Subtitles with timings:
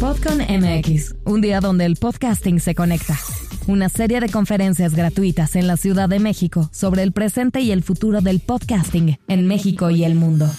[0.00, 3.18] Podcon MX, un día donde el podcasting se conecta.
[3.66, 7.82] Una serie de conferencias gratuitas en la Ciudad de México sobre el presente y el
[7.82, 10.50] futuro del podcasting en México y el mundo.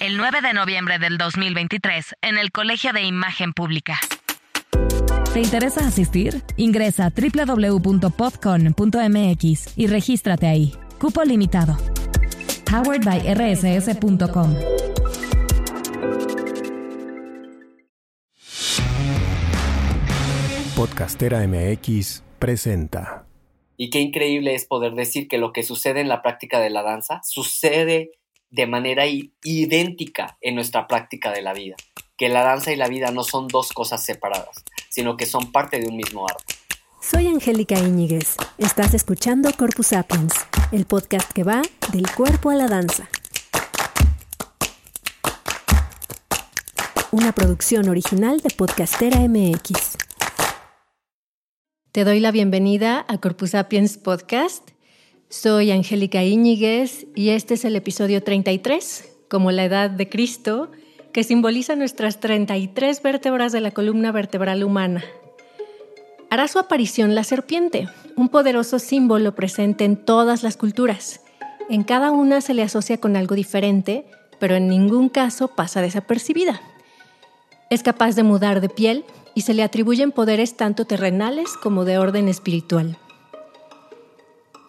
[0.00, 4.00] El 9 de noviembre del 2023 en el Colegio de Imagen Pública.
[5.32, 6.42] ¿Te interesa asistir?
[6.56, 8.18] Ingresa a www.podcon.mx
[9.78, 10.74] y regístrate ahí.
[10.98, 11.76] Cupo limitado.
[12.68, 14.56] Powered by rss.com.
[20.80, 23.26] Podcastera MX presenta.
[23.76, 26.82] Y qué increíble es poder decir que lo que sucede en la práctica de la
[26.82, 28.12] danza sucede
[28.48, 31.76] de manera idéntica en nuestra práctica de la vida.
[32.16, 35.78] Que la danza y la vida no son dos cosas separadas, sino que son parte
[35.78, 36.54] de un mismo arte.
[37.02, 38.36] Soy Angélica Íñiguez.
[38.56, 40.32] Estás escuchando Corpus Sapiens,
[40.72, 41.60] el podcast que va
[41.92, 43.06] del cuerpo a la danza.
[47.10, 50.09] Una producción original de Podcastera MX.
[51.92, 54.70] Te doy la bienvenida a Corpus Sapiens Podcast.
[55.28, 60.70] Soy Angélica Íñiguez y este es el episodio 33, como la edad de Cristo,
[61.12, 65.02] que simboliza nuestras 33 vértebras de la columna vertebral humana.
[66.30, 71.22] Hará su aparición la serpiente, un poderoso símbolo presente en todas las culturas.
[71.68, 74.06] En cada una se le asocia con algo diferente,
[74.38, 76.62] pero en ningún caso pasa desapercibida.
[77.68, 81.98] Es capaz de mudar de piel, y se le atribuyen poderes tanto terrenales como de
[81.98, 82.98] orden espiritual.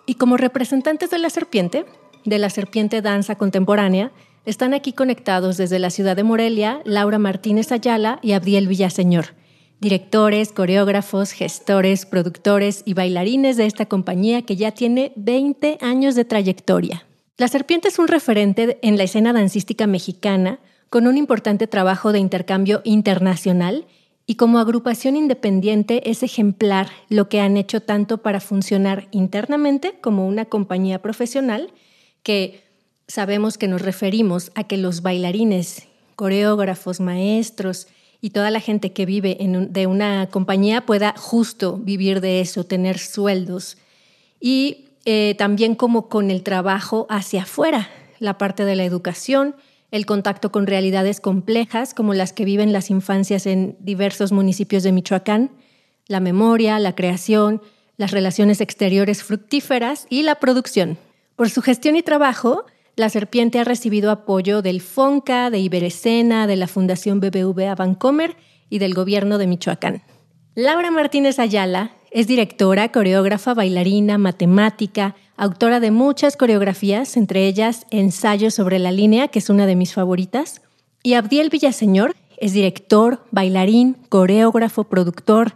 [0.06, 1.86] Y como representantes de la serpiente,
[2.26, 4.12] de la serpiente danza contemporánea,
[4.46, 9.36] están aquí conectados desde la ciudad de Morelia Laura Martínez Ayala y Abdiel Villaseñor,
[9.80, 16.26] directores, coreógrafos, gestores, productores y bailarines de esta compañía que ya tiene 20 años de
[16.26, 17.06] trayectoria.
[17.38, 22.20] La serpiente es un referente en la escena dancística mexicana con un importante trabajo de
[22.20, 23.88] intercambio internacional
[24.32, 30.26] y como agrupación independiente es ejemplar lo que han hecho tanto para funcionar internamente como
[30.26, 31.74] una compañía profesional,
[32.24, 32.64] que
[33.10, 37.90] sabemos que nos referimos a que los bailarines, coreógrafos, maestros
[38.22, 43.00] y toda la gente que vive de una compañía pueda justo vivir de eso, tener
[43.00, 43.80] sueldos.
[44.40, 47.90] Y eh, también como con el trabajo hacia afuera,
[48.20, 49.56] la parte de la educación,
[49.92, 54.94] el contacto con realidades complejas como las que viven las infancias en diversos municipios de
[54.94, 55.52] Michoacán,
[56.08, 57.62] la memoria, la creación,
[57.98, 60.98] las relaciones exteriores fructíferas y la producción.
[61.36, 62.66] Por su gestión y trabajo,
[62.96, 68.36] la serpiente ha recibido apoyo del FONCA, de Iberescena, de la Fundación BBVA Bancomer
[68.70, 70.04] y del gobierno de Michoacán.
[70.56, 78.52] Laura Martínez Ayala es directora, coreógrafa, bailarina, matemática, autora de muchas coreografías, entre ellas Ensayo
[78.52, 80.62] sobre la línea, que es una de mis favoritas.
[81.02, 85.56] Y Abdiel Villaseñor es director, bailarín, coreógrafo, productor.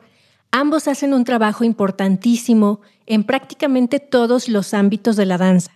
[0.50, 5.72] Ambos hacen un trabajo importantísimo en prácticamente todos los ámbitos de la danza.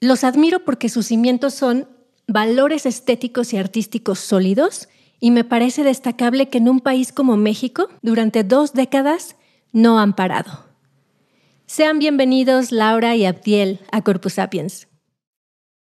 [0.00, 1.86] Los admiro porque sus cimientos son
[2.26, 4.88] valores estéticos y artísticos sólidos
[5.20, 9.36] y me parece destacable que en un país como México, durante dos décadas,
[9.70, 10.71] no han parado.
[11.72, 14.88] Sean bienvenidos Laura y Abdiel a Corpus Sapiens.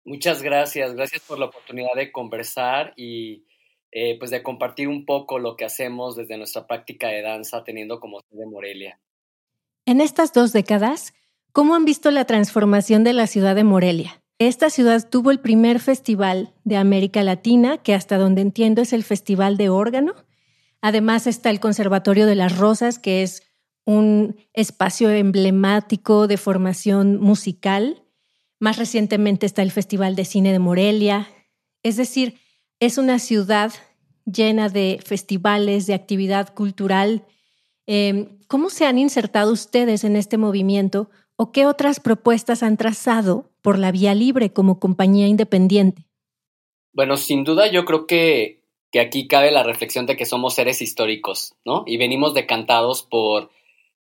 [0.04, 3.46] Muchas gracias, gracias por la oportunidad de conversar y
[3.91, 7.98] eh, pues de compartir un poco lo que hacemos desde nuestra práctica de danza teniendo
[7.98, 9.00] como sede Morelia.
[9.86, 11.14] En estas dos décadas,
[11.50, 14.22] ¿cómo han visto la transformación de la ciudad de Morelia?
[14.38, 19.02] Esta ciudad tuvo el primer festival de América Latina, que hasta donde entiendo es el
[19.02, 20.14] Festival de Órgano.
[20.82, 23.49] Además está el Conservatorio de las Rosas, que es
[23.90, 28.04] un espacio emblemático de formación musical.
[28.60, 31.28] Más recientemente está el Festival de Cine de Morelia.
[31.82, 32.38] Es decir,
[32.78, 33.72] es una ciudad
[34.24, 37.24] llena de festivales, de actividad cultural.
[37.86, 43.50] Em, ¿Cómo se han insertado ustedes en este movimiento o qué otras propuestas han trazado
[43.60, 46.04] por la vía libre como compañía independiente?
[46.92, 48.62] Bueno, sin duda yo creo que,
[48.92, 51.82] que aquí cabe la reflexión de que somos seres históricos, ¿no?
[51.88, 53.50] Y venimos decantados por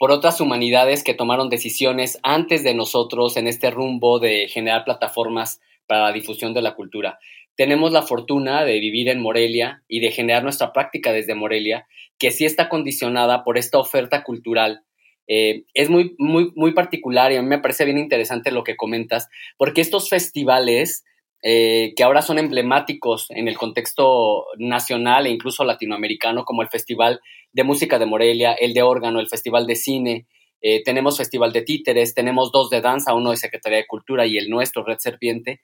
[0.04, 5.62] por otras humanidades que tomaron decisiones antes de nosotros en este rumbo de generar plataformas
[5.88, 7.20] para la difusión de la cultura.
[7.56, 11.88] Tenemos la fortuna de vivir en Morelia y de generar nuestra práctica desde Morelia,
[12.20, 14.84] que sí está condicionada por esta oferta cultural.
[15.30, 18.76] Eh, es muy, muy, muy particular y a mí me parece bien interesante lo que
[18.76, 21.06] comentas, porque estos festivales
[21.46, 27.20] eh, que ahora son emblemáticos en el contexto nacional e incluso latinoamericano, como el Festival
[27.52, 30.26] de Música de Morelia, el de órgano, el Festival de Cine,
[30.62, 34.38] eh, tenemos Festival de Títeres, tenemos dos de danza, uno de Secretaría de Cultura y
[34.38, 35.60] el nuestro, Red Serpiente.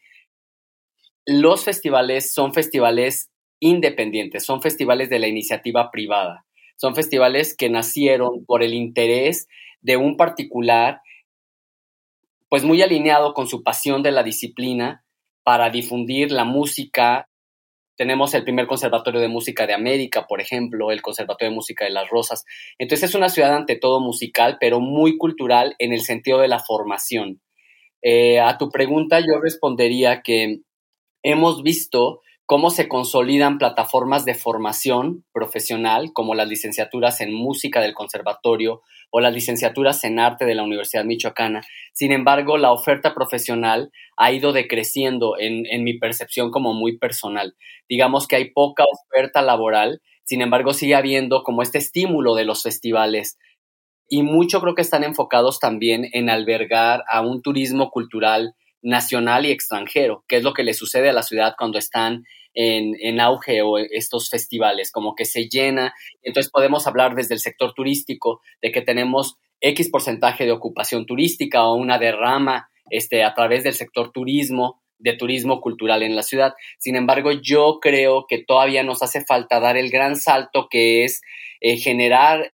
[1.25, 8.45] Los festivales son festivales independientes, son festivales de la iniciativa privada, Son festivales que nacieron
[8.45, 9.47] por el interés
[9.81, 11.01] de un particular,
[12.49, 15.05] pues muy alineado con su pasión de la disciplina
[15.49, 17.27] para difundir la música.
[17.97, 21.89] Tenemos el primer conservatorio de música de América, por ejemplo, el Conservatorio de Música de
[21.89, 22.45] las Rosas.
[22.77, 26.59] Entonces es una ciudad ante todo musical, pero muy cultural en el sentido de la
[26.59, 27.41] formación.
[28.03, 30.59] Eh, a tu pregunta yo respondería que
[31.23, 37.93] hemos visto cómo se consolidan plataformas de formación profesional, como las licenciaturas en música del
[37.93, 38.81] conservatorio
[39.11, 41.61] o las licenciaturas en arte de la Universidad Michoacana.
[41.93, 47.55] Sin embargo, la oferta profesional ha ido decreciendo en, en mi percepción como muy personal.
[47.87, 52.63] Digamos que hay poca oferta laboral, sin embargo, sigue habiendo como este estímulo de los
[52.63, 53.37] festivales
[54.07, 59.51] y mucho creo que están enfocados también en albergar a un turismo cultural nacional y
[59.51, 62.23] extranjero, que es lo que le sucede a la ciudad cuando están
[62.53, 65.93] en, auge o estos festivales, como que se llena.
[66.21, 71.65] Entonces podemos hablar desde el sector turístico de que tenemos X porcentaje de ocupación turística
[71.65, 76.53] o una derrama este, a través del sector turismo, de turismo cultural en la ciudad.
[76.77, 81.21] Sin embargo, yo creo que todavía nos hace falta dar el gran salto que es
[81.61, 82.53] eh, generar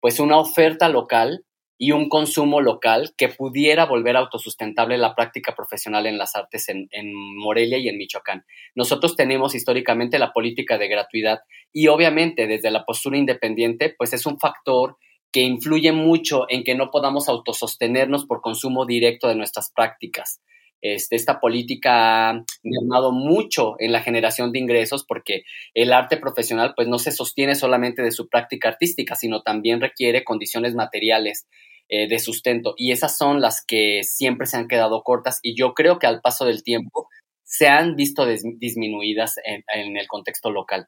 [0.00, 1.44] pues una oferta local
[1.76, 6.88] y un consumo local que pudiera volver autosustentable la práctica profesional en las artes en,
[7.36, 8.44] Morelia y en Michoacán.
[8.74, 11.40] Nosotros tenemos históricamente la política de gratuidad
[11.72, 14.96] y obviamente desde la postura independiente, pues es un factor
[15.32, 20.40] que influye mucho en que no podamos autosostenernos por consumo directo de nuestras prácticas.
[20.84, 26.74] Este, esta política ha mermado mucho en la generación de ingresos porque el arte profesional
[26.76, 31.46] pues no se sostiene solamente de su práctica artística, sino también requiere condiciones materiales
[31.88, 35.72] eh, de sustento y esas son las que siempre se han quedado cortas y yo
[35.72, 37.08] creo que al paso del tiempo
[37.44, 40.86] se han visto disminuidas en, el contexto local.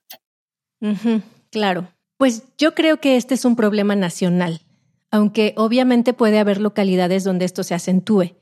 [1.51, 1.89] claro,
[2.19, 4.61] pues yo creo que este es un problema nacional,
[5.11, 8.37] aunque obviamente puede haber localidades donde esto se acentúe.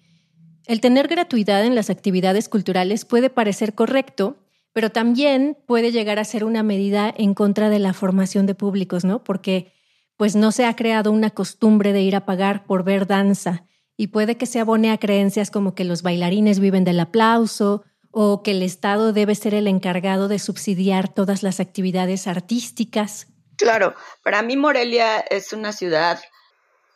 [0.66, 4.38] El tener gratuidad en las actividades culturales puede parecer correcto,
[4.72, 9.04] pero también puede llegar a ser una medida en contra de la formación de públicos,
[9.04, 9.22] ¿no?
[9.22, 9.72] Porque
[10.16, 13.66] pues no se ha creado una costumbre de ir a pagar por ver danza
[13.96, 18.42] y puede que se abone a creencias como que los bailarines viven del aplauso o
[18.42, 23.26] que el Estado debe ser el encargado de subsidiar todas las actividades artísticas.
[23.56, 26.20] Claro, para mí Morelia es una ciudad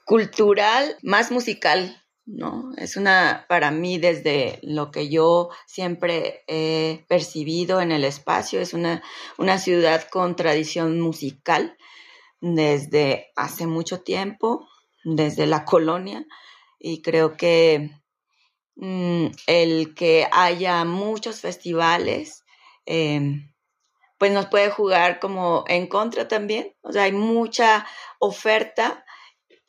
[0.05, 2.73] cultural más musical ¿no?
[2.77, 8.75] Es una, para mí, desde lo que yo siempre he percibido en el espacio, es
[8.75, 9.03] una,
[9.39, 11.77] una ciudad con tradición musical
[12.41, 14.69] desde hace mucho tiempo,
[15.05, 16.27] desde la colonia,
[16.79, 17.91] y creo que
[18.77, 22.45] mm, el que haya muchos festivales,
[22.85, 23.55] em,
[24.19, 27.87] pues nos puede jugar como en contra también, o sea, hay mucha
[28.19, 29.05] oferta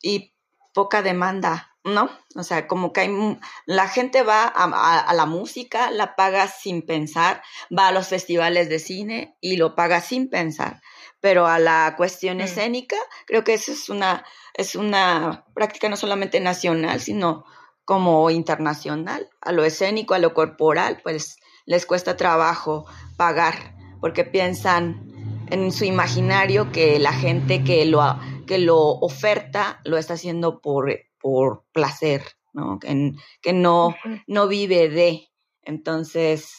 [0.02, 0.34] y
[0.74, 2.10] poca demanda ¿no?
[2.36, 7.42] O sea, como que hay, la gente va a, la música, la paga sin pensar,
[7.76, 10.82] va a los festivales de cine y lo paga sin pensar,
[11.20, 12.42] pero a la cuestión mm.
[12.42, 17.46] escénica, creo que eso es una, es una práctica no solamente nacional, sino
[17.86, 19.30] como internacional.
[19.42, 22.86] A lo escénico, a lo corporal, pues les cuesta trabajo
[23.18, 29.98] pagar, porque piensan en su imaginario que la gente que lo, que lo oferta lo
[29.98, 32.24] está haciendo por por placer,
[32.54, 32.80] ¿no?
[32.80, 33.96] Que, que no,
[34.28, 35.30] no vive de.
[35.62, 36.52] Entonces,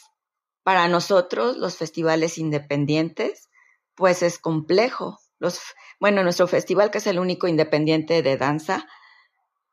[0.63, 3.49] para nosotros, los festivales independientes,
[3.95, 5.19] pues es complejo.
[5.39, 5.59] Los,
[5.99, 8.87] bueno, nuestro festival, que es el único independiente de danza,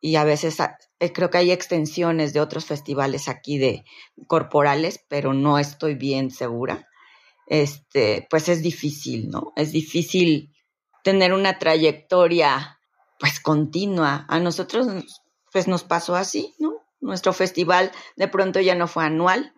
[0.01, 0.59] y a veces
[1.01, 3.85] eh, creo que hay extensiones de otros festivales aquí de
[4.27, 6.89] corporales, pero no estoy bien segura.
[7.47, 9.53] Este, pues es difícil, ¿no?
[9.57, 10.55] Es difícil
[11.03, 12.78] tener una trayectoria
[13.19, 14.27] pues continua.
[14.29, 14.87] A nosotros
[15.53, 16.75] pues nos pasó así, ¿no?
[17.01, 19.55] Nuestro festival de pronto ya no fue anual,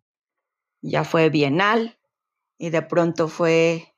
[0.83, 1.99] ya fue bienal
[2.59, 3.95] y de pronto fue,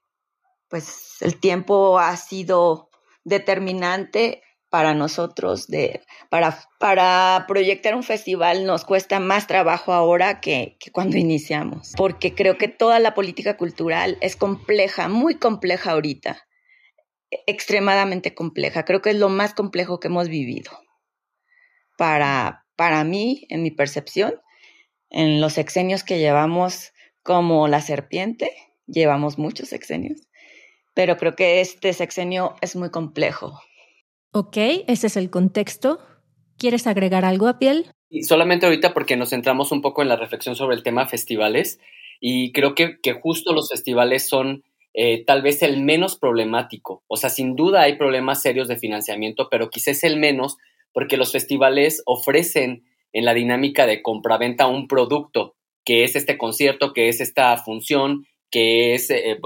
[0.68, 2.90] pues el tiempo ha sido
[3.24, 6.00] determinante para nosotros de
[6.30, 12.34] para para proyectar un festival nos cuesta más trabajo ahora que, que, cuando iniciamos porque
[12.34, 16.48] creo que toda la política cultural es compleja muy compleja ahorita
[17.46, 18.84] extremadamente compleja.
[18.84, 20.72] Creo que es lo más complejo que hemos vivido.
[21.96, 24.34] Para, para mí, en mi percepción,
[25.10, 28.50] en los sexenios que llevamos como la serpiente,
[28.86, 30.20] llevamos muchos sexenios,
[30.94, 33.60] pero creo que este sexenio es muy complejo.
[34.32, 34.56] Ok,
[34.86, 36.00] ese es el contexto.
[36.56, 37.92] ¿Quieres agregar algo a piel?
[38.08, 41.80] Y solamente ahorita porque nos centramos un poco en la reflexión sobre el tema festivales
[42.20, 47.02] y creo que, que justo los festivales son eh, tal vez el menos problemático.
[47.06, 50.58] O sea, sin duda hay problemas serios de financiamiento, pero quizás el menos
[50.92, 56.92] porque los festivales ofrecen en la dinámica de compraventa un producto, que es este concierto,
[56.92, 59.38] que es esta función, que es eh,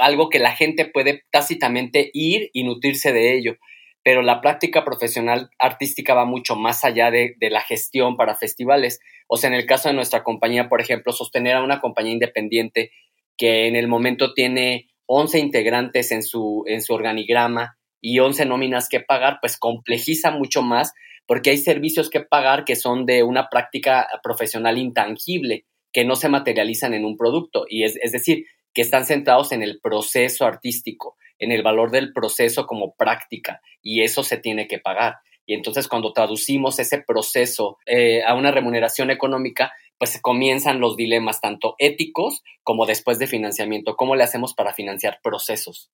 [0.00, 3.56] algo que la gente puede tácitamente ir y nutrirse de ello.
[4.04, 9.00] Pero la práctica profesional artística va mucho más allá de, de la gestión para festivales.
[9.26, 12.92] O sea, en el caso de nuestra compañía, por ejemplo, sostener a una compañía independiente
[13.36, 18.88] que en el momento tiene 11 integrantes en su, en su organigrama y 11 nóminas
[18.88, 20.92] que pagar, pues complejiza mucho más
[21.26, 26.28] porque hay servicios que pagar que son de una práctica profesional intangible, que no se
[26.28, 27.64] materializan en un producto.
[27.68, 32.12] Y es, es decir, que están centrados en el proceso artístico, en el valor del
[32.12, 35.16] proceso como práctica, y eso se tiene que pagar.
[35.46, 41.40] Y entonces cuando traducimos ese proceso eh, a una remuneración económica, pues comienzan los dilemas
[41.40, 43.96] tanto éticos como después de financiamiento.
[43.96, 45.90] ¿Cómo le hacemos para financiar procesos?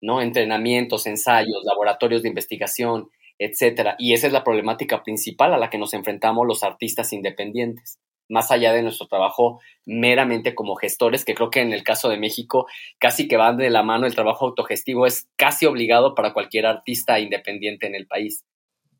[0.00, 0.20] ¿No?
[0.20, 3.96] Entrenamientos, ensayos, laboratorios de investigación, etcétera.
[3.98, 8.50] Y esa es la problemática principal a la que nos enfrentamos los artistas independientes, más
[8.50, 12.66] allá de nuestro trabajo meramente como gestores, que creo que en el caso de México
[12.98, 17.18] casi que van de la mano el trabajo autogestivo es casi obligado para cualquier artista
[17.18, 18.44] independiente en el país.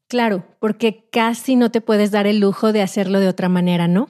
[0.09, 4.09] Claro, porque casi no te puedes dar el lujo de hacerlo de otra manera, ¿no?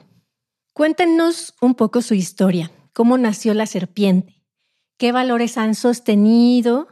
[0.73, 4.41] Cuéntenos un poco su historia, cómo nació la serpiente,
[4.97, 6.87] qué valores han sostenido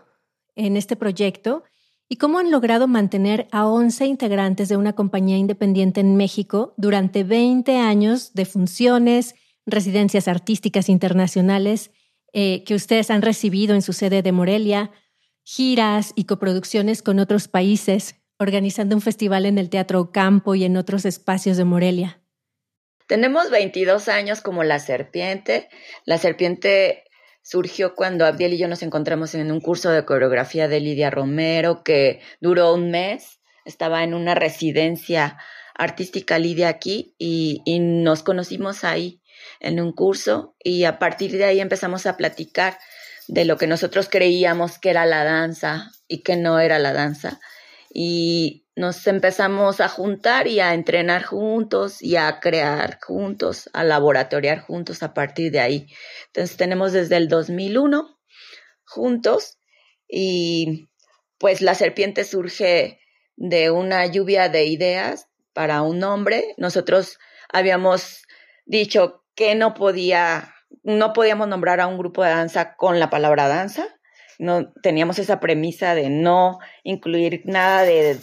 [0.56, 1.64] en este proyecto
[2.08, 7.24] y cómo han logrado mantener a 11 integrantes de una compañía independiente en México durante
[7.24, 9.34] 20 años de funciones,
[9.66, 11.90] residencias artísticas internacionales
[12.34, 14.92] eh, que ustedes han recibido en su sede de Morelia,
[15.44, 20.78] giras y coproducciones con otros países, organizando un festival en el Teatro Campo y en
[20.78, 22.21] otros espacios de Morelia.
[23.12, 25.68] Tenemos 22 años como La Serpiente.
[26.06, 27.04] La Serpiente
[27.42, 31.84] surgió cuando Abdiel y yo nos encontramos en un curso de coreografía de Lidia Romero
[31.84, 33.42] que duró un mes.
[33.66, 35.38] Estaba en una residencia
[35.76, 39.22] artística Lidia aquí y, y, nos conocimos ahí
[39.60, 42.80] en un curso y a partir de ahí empezamos a platicar
[43.28, 47.42] de lo que nosotros creíamos que era la danza y que no era la danza.
[47.94, 54.62] Y nos empezamos a juntar y a entrenar juntos y a crear juntos, a laboratoriar
[54.62, 55.88] juntos a partir de ahí.
[56.26, 58.18] Entonces tenemos desde el 2001
[58.84, 59.60] juntos
[60.08, 60.90] y
[61.38, 63.00] pues la serpiente surge
[63.36, 66.56] de una lluvia de ideas para un nombre.
[66.58, 67.20] Nosotros
[67.54, 68.24] habíamos
[68.66, 73.48] dicho que no podía, no podíamos nombrar a un grupo de danza con la palabra
[73.48, 73.86] danza.
[74.40, 78.18] No teníamos esa premisa de no incluir nada de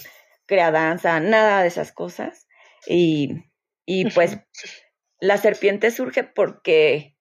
[0.48, 2.48] crea danza, nada de esas cosas.
[2.86, 3.44] Y,
[3.86, 4.38] y pues
[5.20, 7.16] la serpiente surge porque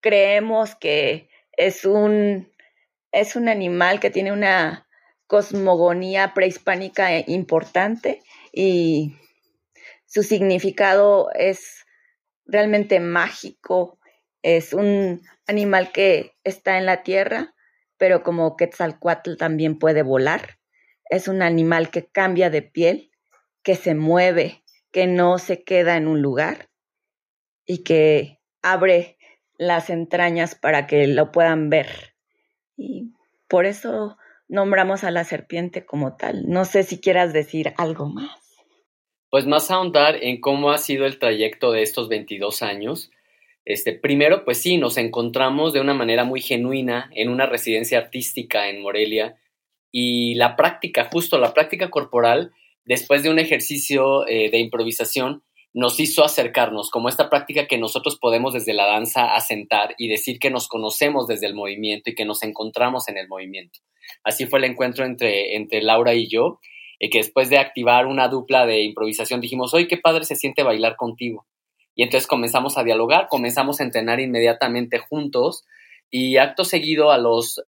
[0.00, 2.50] creemos que es un,
[3.12, 4.88] es un animal que tiene una
[5.26, 9.16] cosmogonía prehispánica importante y
[10.06, 11.84] su significado es
[12.46, 13.98] realmente mágico.
[14.42, 17.54] Es un animal que está en la tierra,
[17.96, 20.57] pero como Quetzalcoatl también puede volar
[21.10, 23.10] es un animal que cambia de piel,
[23.62, 24.62] que se mueve,
[24.92, 26.70] que no se queda en un lugar
[27.66, 29.18] y que abre
[29.58, 32.14] las entrañas para que lo puedan ver.
[32.76, 33.12] Y
[33.48, 34.16] por eso
[34.48, 36.48] nombramos a la serpiente como tal.
[36.48, 38.30] No sé si quieras decir algo más.
[39.30, 43.10] Pues más ahondar en cómo ha sido el trayecto de estos 22 años.
[43.66, 48.70] Este, primero, pues sí, nos encontramos de una manera muy genuina en una residencia artística
[48.70, 49.36] en Morelia,
[49.90, 52.52] y la práctica, justo la práctica corporal,
[52.84, 55.42] después de un ejercicio eh, de improvisación,
[55.74, 60.38] nos hizo acercarnos, como esta práctica que nosotros podemos desde la danza asentar y decir
[60.38, 63.80] que nos conocemos desde el movimiento y que nos encontramos en el movimiento.
[64.24, 66.58] Así fue el encuentro entre, entre Laura y yo,
[66.98, 70.62] y que después de activar una dupla de improvisación dijimos, hoy qué padre se siente
[70.62, 71.46] bailar contigo.
[71.94, 75.64] Y entonces comenzamos a dialogar, comenzamos a entrenar inmediatamente juntos
[76.10, 77.62] y acto seguido a los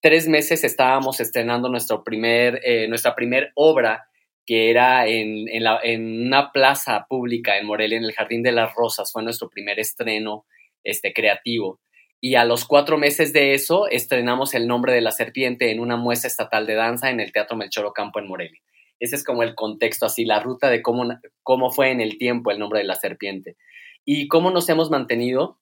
[0.00, 4.06] tres meses estábamos estrenando nuestro primer, eh, nuestra primer obra,
[4.46, 9.12] que era en, en, una plaza pública en Morelia, en el Jardín de las Rosas.
[9.12, 10.46] Fue nuestro primer estreno
[10.84, 11.80] este, creativo.
[12.20, 15.96] Y a los cuatro meses de eso, estrenamos El nombre de la serpiente en una
[15.96, 18.60] muestra estatal de danza en el Teatro Melchor Ocampo en Morelia.
[18.98, 21.06] Ese es como el contexto, así, la ruta de cómo,
[21.42, 23.56] cómo fue en el tiempo el nombre de la serpiente.
[24.04, 25.60] Y cómo nos hemos mantenido.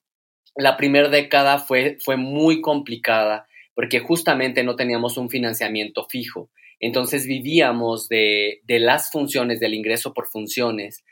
[0.55, 3.47] La primera década fue, fue muy complicada
[3.77, 6.51] porque justamente no teníamos un financiamiento fijo.
[6.81, 11.05] Entonces vivíamos de, las funciones, del ingreso por funciones.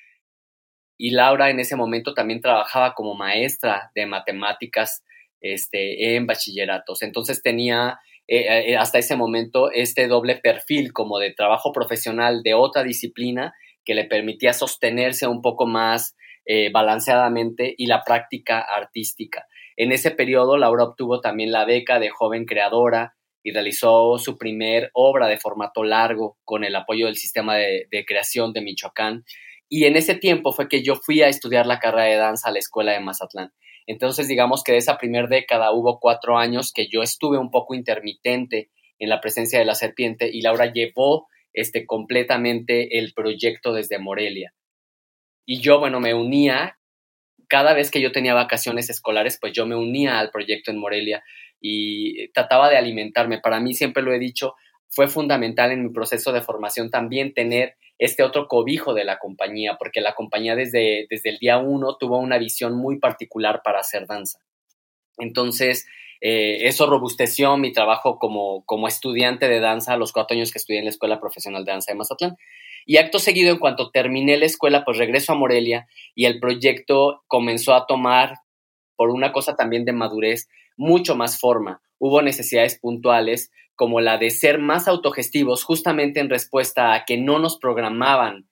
[0.97, 5.05] Y Laura en ese momento también trabajaba como maestra de matemáticas
[5.43, 7.03] este, en bachilleratos.
[7.03, 12.55] Entonces tenía eh, eh, hasta ese momento este doble perfil como de trabajo profesional de
[12.55, 13.53] otra disciplina
[13.85, 16.17] que le permitía sostenerse un poco más
[16.47, 19.47] eh, balanceadamente y la práctica artística.
[19.77, 24.91] En ese periodo, Laura obtuvo también la beca de joven creadora y realizó su primer
[24.95, 29.25] obra de formato largo con el apoyo del sistema de, creación de Michoacán.
[29.69, 32.53] Y en ese tiempo fue que yo fui a estudiar la carrera de danza a
[32.53, 33.53] la escuela de Mazatlán.
[33.87, 37.75] Entonces, digamos que de esa primera década hubo cuatro años que yo estuve un poco
[37.75, 43.99] intermitente en la presencia de la serpiente y Laura llevó este, completamente el proyecto desde
[43.99, 44.55] Morelia.
[45.45, 46.79] Y yo, bueno, me unía,
[47.55, 51.23] cada vez que yo tenía vacaciones escolares, pues yo me unía al proyecto en Morelia
[51.61, 53.39] y trataba de alimentarme.
[53.39, 54.57] Para mí, siempre lo he dicho,
[54.89, 59.77] fue fundamental en mi proceso de formación también tener este otro cobijo de la compañía,
[59.79, 64.09] porque la compañía desde, desde el día uno tuvo una visión muy particular para hacer
[64.09, 64.41] danza.
[65.19, 65.87] Entonces,
[66.21, 70.59] eh, eso robusteció mi trabajo como, como estudiante de danza a los cuatro años que
[70.59, 72.37] estudié en la Escuela Profesional de Danza de Mazatlán.
[72.87, 77.23] Y acto seguido, en cuanto terminé la escuela, pues regreso a Morelia y el proyecto
[77.27, 78.37] comenzó a tomar,
[78.97, 81.81] por una cosa también de madurez, mucho más forma.
[81.99, 87.39] Hubo necesidades puntuales como la de ser más autogestivos justamente en respuesta a que no
[87.39, 88.49] nos programaban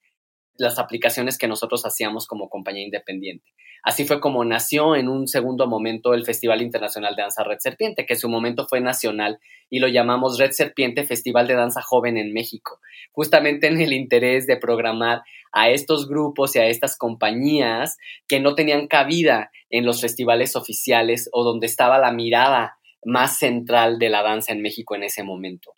[0.56, 3.52] las aplicaciones que nosotros hacíamos como compañía independiente.
[3.82, 8.06] Así fue como nació en un segundo momento el Festival Internacional de Danza Red Serpiente,
[8.06, 9.40] que su momento fue nacional
[9.70, 12.78] y lo llamamos Red Serpiente Festival de Danza Joven en México,
[13.10, 17.96] justamente en el interés de programar a estos grupos y a estas compañías
[18.28, 23.98] que no tenían cabida en los festivales oficiales o donde estaba la mirada más central
[23.98, 25.74] de la danza en México en ese momento.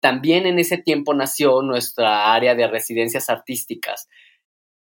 [0.00, 4.08] También en ese tiempo nació nuestra área de residencias artísticas,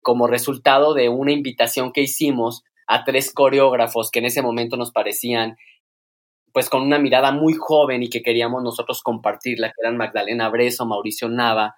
[0.02, 4.92] como resultado de una invitación que hicimos a tres coreógrafos que en ese momento nos
[4.92, 5.56] parecían
[6.52, 10.86] pues con una mirada muy joven y que queríamos nosotros compartirla, que eran Magdalena Breso,
[10.86, 11.76] Mauricio Nava,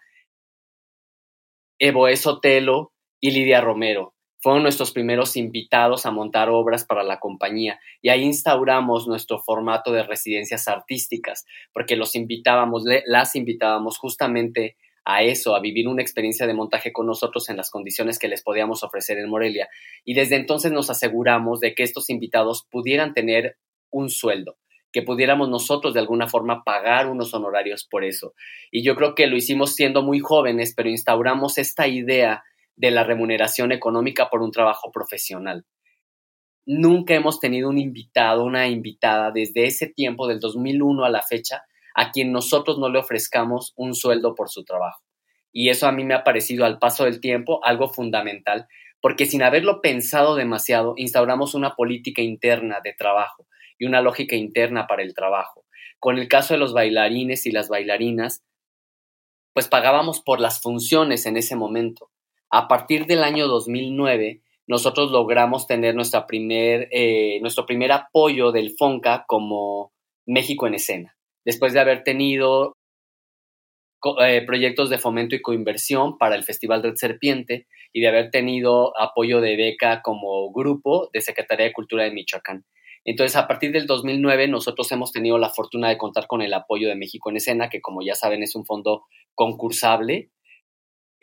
[1.79, 4.14] Evo Esotelo y Lidia Romero
[4.45, 9.91] fueron nuestros primeros invitados a montar obras para la compañía y ahí instauramos nuestro formato
[9.91, 16.45] de residencias artísticas, porque los invitábamos, las invitábamos justamente a eso, a vivir una experiencia
[16.45, 19.67] de montaje con nosotros en las condiciones que les podíamos ofrecer en Morelia.
[20.03, 23.57] Y desde entonces nos aseguramos de que estos invitados pudieran tener
[23.89, 24.59] un sueldo,
[24.91, 28.35] que pudiéramos nosotros de alguna forma pagar unos honorarios por eso.
[28.69, 32.43] Y yo creo que lo hicimos siendo muy jóvenes, pero instauramos esta idea
[32.75, 35.65] de la remuneración económica por un trabajo profesional.
[36.65, 41.63] Nunca hemos tenido un invitado, una invitada desde ese tiempo, del 2001 a la fecha,
[41.93, 45.03] a quien nosotros no le ofrezcamos un sueldo por su trabajo.
[45.51, 48.67] Y eso a mí me ha parecido al paso del tiempo algo fundamental,
[48.99, 54.87] porque sin haberlo pensado demasiado, instauramos una política interna de trabajo y una lógica interna
[54.87, 55.65] para el trabajo.
[55.99, 58.43] Con el caso de los bailarines y las bailarinas,
[59.53, 62.09] pues pagábamos por las funciones en ese momento.
[62.57, 68.71] A partir del año 2009, nosotros logramos tener nuestra primer, eh, nuestro primer apoyo del
[68.77, 69.91] FONCA como
[70.25, 72.77] México en escena, después de haber tenido
[74.21, 78.97] eh, proyectos de fomento y coinversión para el Festival Red Serpiente y de haber tenido
[78.97, 82.63] apoyo de beca como grupo de Secretaría de Cultura de Michoacán.
[83.03, 86.87] Entonces, a partir del 2009, nosotros hemos tenido la fortuna de contar con el apoyo
[86.87, 90.29] de México en Escena, que como ya saben es un fondo concursable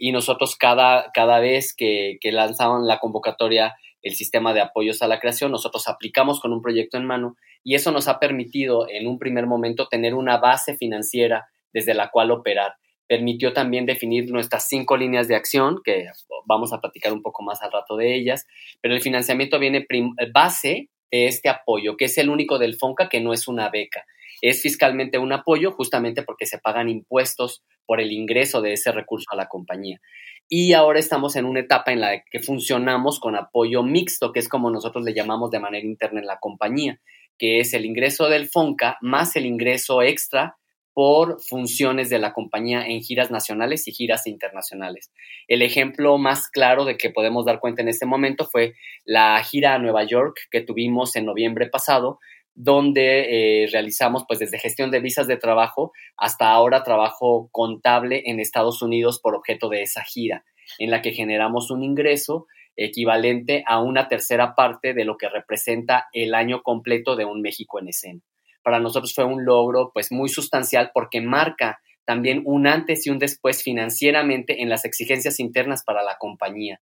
[0.05, 5.07] y nosotros cada, cada vez que, que lanzaban la convocatoria el sistema de apoyos a
[5.07, 9.07] la creación, nosotros aplicamos con un proyecto en mano y eso nos ha permitido en
[9.07, 12.75] un primer momento tener una base financiera desde la cual operar.
[13.07, 16.07] Permitió también definir nuestras cinco líneas de acción, que
[16.47, 18.45] vamos a platicar un poco más al rato de ellas,
[18.81, 19.87] pero el financiamiento viene
[20.35, 24.05] base de este apoyo, que es el único del FONCA que no es una beca.
[24.41, 29.27] Es fiscalmente un apoyo justamente porque se pagan impuestos por el ingreso de ese recurso
[29.33, 30.01] a la compañía.
[30.49, 34.49] Y ahora estamos en una etapa en la que funcionamos con apoyo mixto, que es
[34.49, 37.01] como nosotros le llamamos de manera interna en la compañía,
[37.38, 40.57] que es el ingreso del FONCA más el ingreso extra
[40.95, 45.11] por funciones de la compañía en giras nacionales y giras internacionales.
[45.49, 49.75] El ejemplo más claro de que podemos dar cuenta en este momento fue la gira
[49.75, 52.18] a Nueva York que tuvimos en noviembre pasado,
[52.55, 58.41] donde eh, realizamos pues desde gestión de visas de trabajo hasta ahora trabajo contable en
[58.41, 60.45] Estados Unidos por objeto de esa gira,
[60.79, 66.09] en la que generamos un ingreso equivalente a una tercera parte de lo que representa
[66.12, 68.21] el año completo de un México en escena.
[68.62, 73.19] Para nosotros fue un logro pues muy sustancial porque marca también un antes y un
[73.19, 76.81] después financieramente en las exigencias internas para la compañía.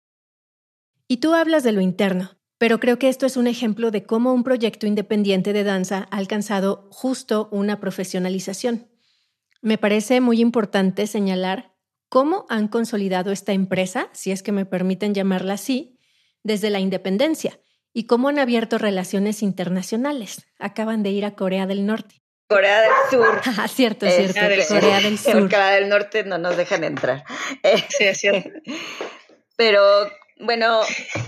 [1.08, 2.30] Y tú hablas de lo interno,
[2.60, 6.18] pero creo que esto es un ejemplo de cómo un proyecto independiente de danza ha
[6.18, 8.90] alcanzado justo una profesionalización.
[9.62, 11.72] Me parece muy importante señalar
[12.10, 15.98] cómo han consolidado esta empresa, si es que me permiten llamarla así,
[16.42, 17.58] desde la independencia
[17.94, 20.46] y cómo han abierto relaciones internacionales.
[20.58, 22.20] Acaban de ir a Corea del Norte.
[22.46, 23.40] Corea del Sur.
[23.58, 24.34] Ah, cierto, cierto.
[24.68, 25.48] Corea del Sur.
[25.48, 27.24] Corea del Norte no nos dejan entrar.
[27.88, 28.50] Sí, es cierto.
[29.56, 29.82] Pero
[30.38, 30.80] bueno,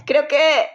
[0.05, 0.66] creo que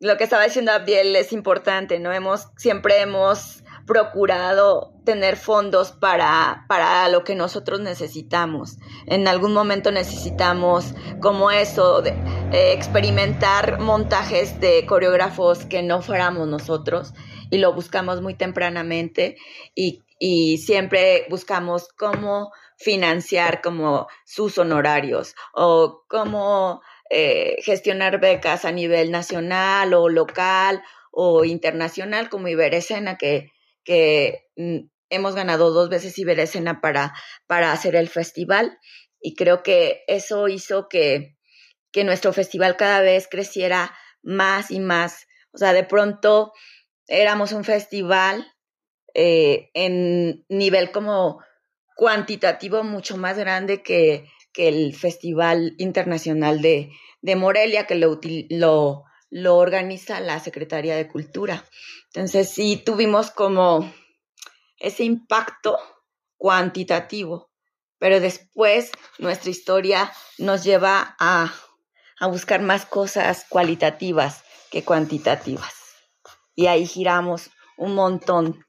[0.00, 2.12] lo que estaba diciendo Abdiel es importante, ¿no?
[2.12, 8.78] Hemos, siempre hemos procurado tener fondos para, para lo que nosotros necesitamos.
[9.06, 12.10] En algún momento necesitamos como eso, de,
[12.52, 17.14] eh, experimentar montajes de coreógrafos que no fuéramos nosotros
[17.50, 19.36] y lo buscamos muy tempranamente
[19.74, 28.72] y, y siempre buscamos cómo financiar como sus honorarios o cómo eh, gestionar becas a
[28.72, 33.52] nivel nacional o local o internacional como Iberescena, que,
[33.84, 37.14] que mm, hemos ganado dos veces Iberescena para,
[37.46, 38.78] para hacer el festival
[39.20, 41.36] y creo que eso hizo que,
[41.92, 45.26] que nuestro festival cada vez creciera más y más.
[45.52, 46.52] O sea, de pronto
[47.06, 48.46] éramos un festival
[49.14, 51.42] eh, en nivel como
[51.96, 56.90] cuantitativo mucho más grande que, que el Festival Internacional de,
[57.20, 61.62] de Morelia, que lo, lo, lo organiza la Secretaría de Cultura.
[62.06, 63.92] Entonces sí tuvimos como
[64.78, 65.78] ese impacto
[66.38, 67.50] cuantitativo,
[67.98, 71.52] pero después nuestra historia nos lleva a,
[72.18, 75.74] a buscar más cosas cualitativas que cuantitativas.
[76.54, 78.64] Y ahí giramos un montón,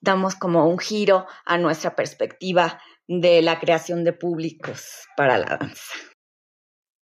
[0.00, 2.80] damos como un giro a nuestra perspectiva
[3.20, 5.92] de la creación de públicos para la danza.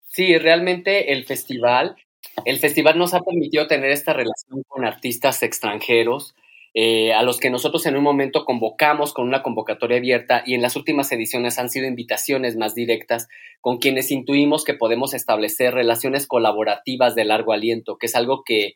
[0.07, 1.97] Sí, realmente el festival,
[2.45, 6.35] el festival nos ha permitido tener esta relación con artistas extranjeros,
[6.75, 10.63] eh, a los que nosotros en un momento convocamos con una convocatoria abierta y en
[10.63, 13.29] las últimas ediciones han sido invitaciones más directas
[13.61, 18.75] con quienes intuimos que podemos establecer relaciones colaborativas de largo aliento, que es algo que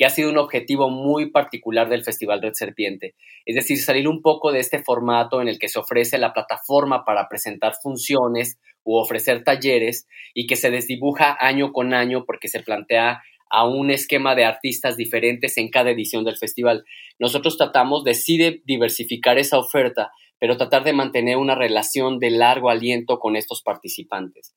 [0.00, 3.14] que ha sido un objetivo muy particular del Festival Red Serpiente.
[3.44, 7.04] Es decir, salir un poco de este formato en el que se ofrece la plataforma
[7.04, 12.60] para presentar funciones u ofrecer talleres y que se desdibuja año con año porque se
[12.60, 16.82] plantea a un esquema de artistas diferentes en cada edición del festival.
[17.18, 23.18] Nosotros tratamos de diversificar esa oferta, pero tratar de mantener una relación de largo aliento
[23.18, 24.54] con estos participantes,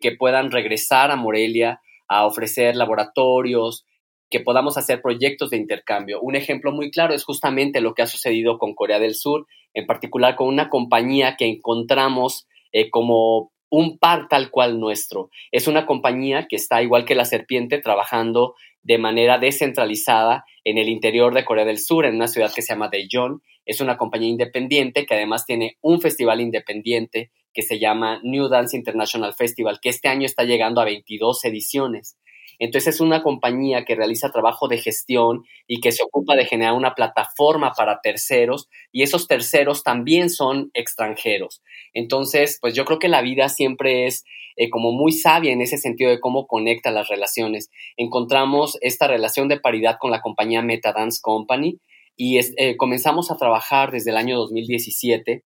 [0.00, 3.84] que puedan regresar a Morelia a ofrecer laboratorios,
[4.32, 6.20] que podamos hacer proyectos de intercambio.
[6.20, 9.86] Un ejemplo muy claro es justamente lo que ha sucedido con Corea del Sur, en
[9.86, 15.30] particular con una compañía que encontramos eh, como un par tal cual nuestro.
[15.52, 20.88] Es una compañía que está igual que la serpiente trabajando de manera descentralizada en el
[20.88, 23.42] interior de Corea del Sur, en una ciudad que se llama Daejeon.
[23.66, 28.76] Es una compañía independiente que además tiene un festival independiente que se llama New Dance
[28.76, 32.16] International Festival, que este año está llegando a 22 ediciones.
[32.62, 36.74] Entonces es una compañía que realiza trabajo de gestión y que se ocupa de generar
[36.74, 41.60] una plataforma para terceros y esos terceros también son extranjeros.
[41.92, 44.22] Entonces, pues yo creo que la vida siempre es
[44.54, 47.68] eh, como muy sabia en ese sentido de cómo conecta las relaciones.
[47.96, 51.80] Encontramos esta relación de paridad con la compañía Metadance Company
[52.16, 55.42] y eh, comenzamos a trabajar desde el año 2017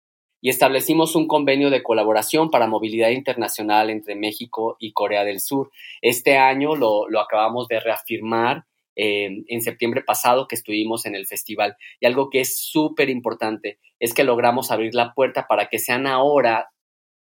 [0.45, 5.71] y establecimos un convenio de colaboración para movilidad internacional entre México y Corea del Sur.
[6.03, 11.77] Este año lo, acabamos de reafirmar eh, en septiembre pasado que estuvimos en el festival.
[11.99, 16.05] Y algo que es súper importante es que logramos abrir la puerta para que sean
[16.05, 16.69] ahora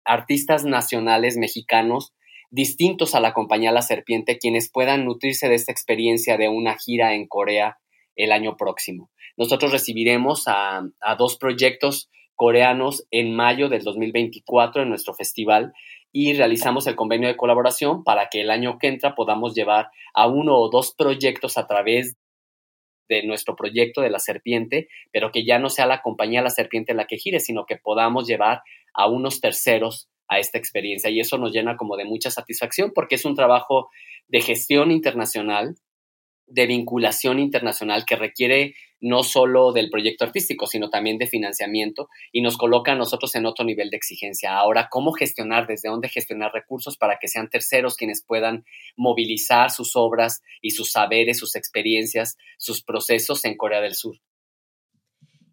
[0.05, 2.13] artistas nacionales mexicanos
[2.51, 7.15] distintos a la compañía La Serpiente quienes puedan nutrirse de esta experiencia de una gira
[7.15, 7.79] en Corea
[8.15, 9.11] el año próximo.
[9.39, 15.73] Nosotros recibiremos a, a dos proyectos coreanos en mayo del 2024 en nuestro festival
[16.13, 20.27] y realizamos el convenio de colaboración para que el año que entra podamos llevar a
[20.27, 22.17] uno o dos proyectos a través
[23.09, 26.95] de nuestro proyecto de la serpiente, pero que ya no sea la compañía La Serpiente
[26.95, 28.63] la que gire, sino que podamos llevar
[28.95, 31.11] a unos terceros a esta experiencia.
[31.11, 33.91] Y eso nos llena como de mucha satisfacción porque es un trabajo
[34.29, 35.77] de gestión internacional,
[36.47, 42.41] de vinculación internacional que requiere no solo del proyecto artístico, sino también de financiamiento y
[42.41, 44.57] nos coloca a nosotros en otro nivel de exigencia.
[44.57, 48.65] Ahora, ¿cómo gestionar, desde dónde gestionar recursos para que sean terceros quienes puedan
[48.97, 54.17] movilizar sus obras y sus saberes, sus experiencias, sus procesos en Corea del Sur?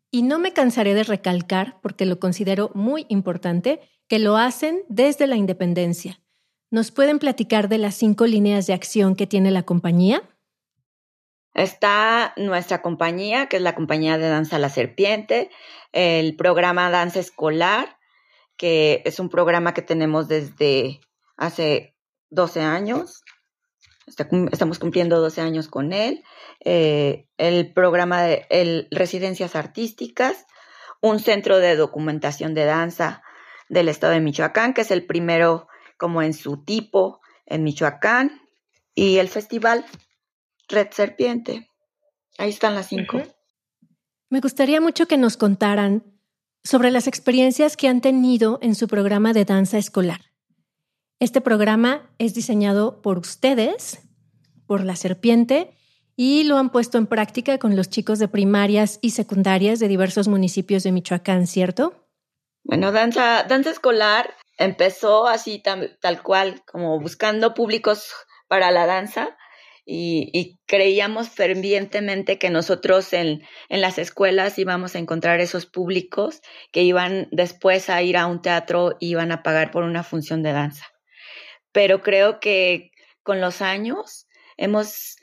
[0.09, 5.27] Y no me cansaré de recalcar, porque lo considero muy importante, que lo hacen desde
[5.27, 6.21] la independencia.
[6.69, 10.23] ¿Nos pueden platicar de las cinco líneas de acción que tiene la compañía?
[11.53, 15.51] Está nuestra compañía, que es la compañía de danza La Serpiente,
[15.91, 17.97] el programa Danza Escolar,
[18.57, 20.99] que es un programa que tenemos desde
[21.37, 21.95] hace
[22.31, 23.23] 12 años.
[24.07, 26.23] Estamos cumpliendo 12 años con él.
[26.65, 30.45] Eh, el programa de el Residencias Artísticas,
[31.01, 33.21] un centro de documentación de danza
[33.69, 38.41] del estado de Michoacán, que es el primero como en su tipo en Michoacán,
[38.95, 39.85] y el festival
[40.73, 41.69] Red Serpiente.
[42.37, 43.21] Ahí están las cinco.
[44.29, 46.03] Me gustaría mucho que nos contaran
[46.63, 50.21] sobre las experiencias que han tenido en su programa de danza escolar.
[51.19, 54.01] Este programa es diseñado por ustedes,
[54.65, 55.75] por la serpiente,
[56.15, 60.27] y lo han puesto en práctica con los chicos de primarias y secundarias de diversos
[60.27, 62.07] municipios de Michoacán, ¿cierto?
[62.63, 68.11] Bueno, danza, danza escolar empezó así tal cual, como buscando públicos
[68.47, 69.37] para la danza
[69.85, 76.41] y, creíamos fervientemente que nosotros en, en, las escuelas íbamos a encontrar esos públicos
[76.71, 80.41] que iban después a ir a un teatro y iban a pagar por una función
[80.41, 80.85] de danza.
[81.71, 82.91] Pero creo que
[83.23, 85.17] con los años hemos,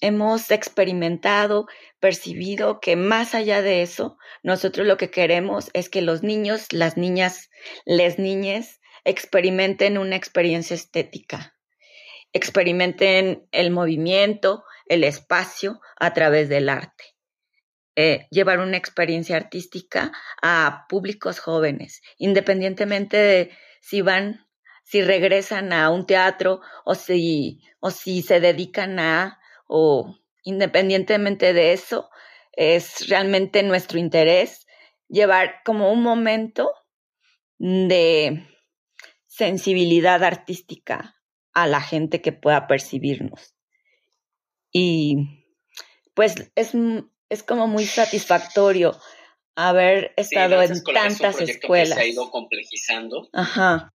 [0.00, 1.66] hemos experimentado,
[2.00, 6.96] percibido que más allá de eso, nosotros lo que queremos es que los niños, las
[6.96, 7.50] niñas,
[7.84, 11.55] les niñes experimenten una experiencia estética
[12.36, 17.04] experimenten el movimiento, el espacio a través del arte.
[17.96, 24.46] Eh, llevar una experiencia artística a públicos jóvenes, independientemente de si van,
[24.84, 31.72] si regresan a un teatro o si, o si se dedican a, o independientemente de
[31.72, 32.10] eso,
[32.52, 34.66] es realmente nuestro interés
[35.08, 36.70] llevar como un momento
[37.58, 38.46] de
[39.26, 41.15] sensibilidad artística
[41.56, 43.54] a la gente que pueda percibirnos.
[44.70, 45.16] Y
[46.12, 46.72] pues es,
[47.30, 48.94] es como muy satisfactorio
[49.54, 51.96] haber estado en tantas escuelas.
[51.96, 53.30] se ha ido complejizando.
[53.32, 53.94] Ajá.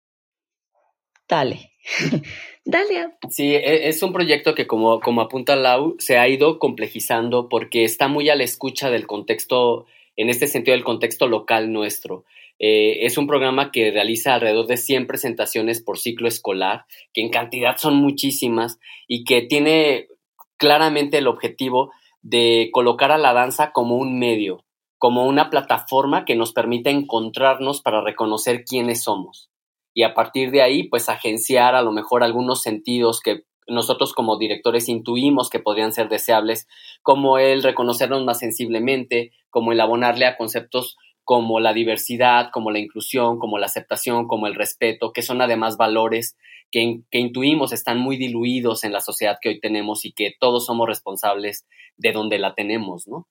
[1.29, 1.73] Dale.
[2.65, 3.17] Dale.
[3.29, 7.83] Sí, e, es un proyecto que como, como apunta Lau, se ha ido complejizando porque
[7.83, 12.25] está muy a la escucha del contexto, en este sentido, del contexto local nuestro.
[12.59, 17.31] Eh, es un programa que realiza alrededor de 100 presentaciones por ciclo escolar, que en
[17.31, 20.09] cantidad son muchísimas y que tiene
[20.57, 21.93] claramente el objetivo
[22.23, 24.65] de colocar a la danza como un medio,
[24.99, 29.51] como una plataforma que nos permite encontrarnos para reconocer quiénes somos.
[29.95, 34.39] Y a partir de ahí, pues agenciar a lo mejor algunos sentidos que nosotros como
[34.39, 36.67] directores intuimos que podrían ser deseables,
[37.03, 40.97] como el reconocernos más sensiblemente, como el abonarle a conceptos
[41.29, 45.77] como la diversidad, como la inclusión, como la aceptación, como el respeto, que son además
[45.77, 46.39] valores
[46.71, 50.89] que, intuimos están muy diluidos en la sociedad que hoy tenemos y que todos somos
[50.89, 51.67] responsables
[51.99, 53.29] de donde la tenemos, ¿no?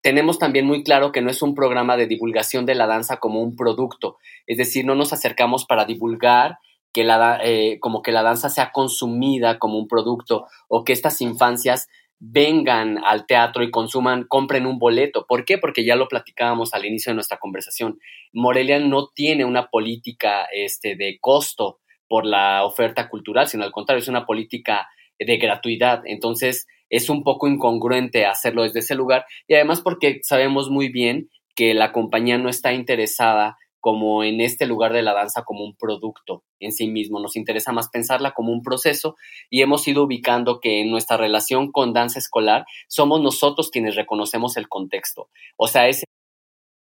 [0.00, 3.42] Tenemos también muy claro que no es un programa de divulgación de la danza como
[3.42, 6.58] un producto, es decir, no nos acercamos para divulgar
[6.92, 11.20] que la, eh, como que la danza sea consumida como un producto o que estas
[11.20, 15.26] infancias vengan al teatro y consuman, compren un boleto.
[15.26, 15.58] ¿Por qué?
[15.58, 17.98] Porque ya lo platicábamos al inicio de nuestra conversación.
[18.32, 24.00] Morelia no tiene una política este, de costo por la oferta cultural, sino al contrario,
[24.00, 26.02] es una política de gratuidad.
[26.04, 31.30] Entonces, es un poco incongruente hacerlo desde ese lugar y además porque sabemos muy bien
[31.54, 35.76] que la compañía no está interesada como en este lugar de la danza como un
[35.76, 37.20] producto en sí mismo.
[37.20, 39.14] Nos interesa más pensarla como un proceso
[39.48, 44.56] y hemos ido ubicando que en nuestra relación con danza escolar somos nosotros quienes reconocemos
[44.56, 45.28] el contexto.
[45.56, 46.02] O sea, es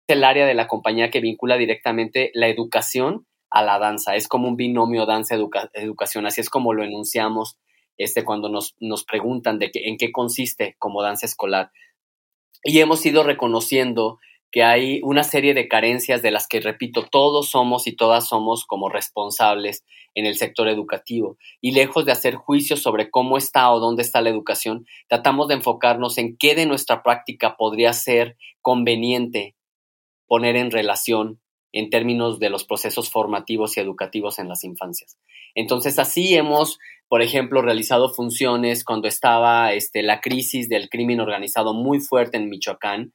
[0.08, 4.16] el área de la compañía que vincula directamente la educación a la danza.
[4.16, 6.24] Es como un binomio danza-educación.
[6.24, 7.58] Así es como lo enunciamos
[7.98, 11.70] este, cuando nos, nos preguntan de qué, en qué consiste como danza escolar.
[12.62, 14.18] Y hemos ido reconociendo
[14.54, 18.64] que hay una serie de carencias de las que, repito, todos somos y todas somos
[18.66, 21.38] como responsables en el sector educativo.
[21.60, 25.54] Y lejos de hacer juicios sobre cómo está o dónde está la educación, tratamos de
[25.54, 29.56] enfocarnos en qué de nuestra práctica podría ser conveniente
[30.28, 31.40] poner en relación
[31.72, 35.18] en términos de los procesos formativos y educativos en las infancias.
[35.56, 41.74] Entonces, así hemos, por ejemplo, realizado funciones cuando estaba este, la crisis del crimen organizado
[41.74, 43.12] muy fuerte en Michoacán,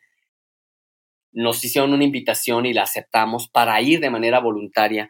[1.32, 5.10] nos hicieron una invitación y la aceptamos para ir de manera voluntaria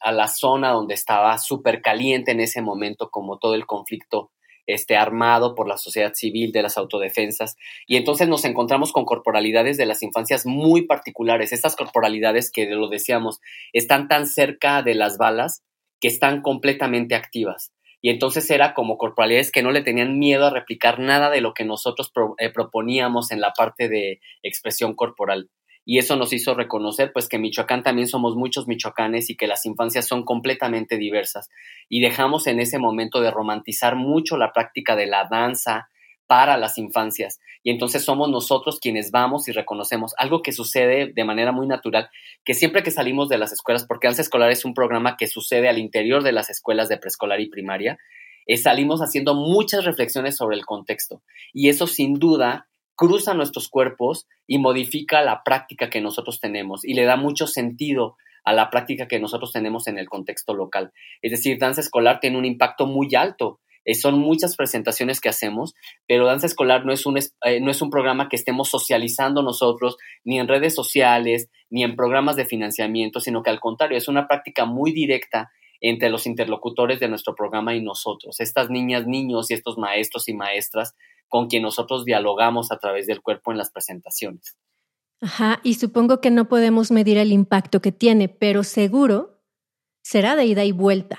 [0.00, 4.30] a la zona donde estaba súper caliente en ese momento, como todo el conflicto
[4.66, 7.56] este, armado por la sociedad civil de las autodefensas.
[7.86, 12.88] Y entonces nos encontramos con corporalidades de las infancias muy particulares, estas corporalidades que, lo
[12.88, 13.40] decíamos,
[13.72, 15.62] están tan cerca de las balas
[16.00, 17.73] que están completamente activas.
[18.04, 21.54] Y entonces era como corporalidades que no le tenían miedo a replicar nada de lo
[21.54, 25.48] que nosotros eh, proponíamos en la parte de expresión corporal.
[25.86, 29.64] Y eso nos hizo reconocer pues que Michoacán también somos muchos michoacanes y que las
[29.64, 31.48] infancias son completamente diversas.
[31.88, 35.88] Y dejamos en ese momento de romantizar mucho la práctica de la danza,
[36.26, 37.40] para las infancias.
[37.62, 42.10] Y entonces somos nosotros quienes vamos y reconocemos algo que sucede de manera muy natural,
[42.44, 45.68] que siempre que salimos de las escuelas, porque Danza Escolar es un programa que sucede
[45.68, 47.98] al interior de las escuelas de preescolar y primaria,
[48.46, 51.22] eh, salimos haciendo muchas reflexiones sobre el contexto.
[51.52, 56.94] Y eso sin duda cruza nuestros cuerpos y modifica la práctica que nosotros tenemos y
[56.94, 60.92] le da mucho sentido a la práctica que nosotros tenemos en el contexto local.
[61.22, 65.74] Es decir, danza escolar tiene un impacto muy alto eh, son muchas presentaciones que hacemos,
[66.06, 69.96] pero Danza Escolar no es, un, eh, no es un programa que estemos socializando nosotros,
[70.24, 74.26] ni en redes sociales, ni en programas de financiamiento, sino que al contrario, es una
[74.26, 79.54] práctica muy directa entre los interlocutores de nuestro programa y nosotros, estas niñas, niños y
[79.54, 80.94] estos maestros y maestras
[81.28, 84.56] con quien nosotros dialogamos a través del cuerpo en las presentaciones.
[85.20, 89.42] Ajá, y supongo que no podemos medir el impacto que tiene, pero seguro
[90.02, 91.18] será de ida y vuelta.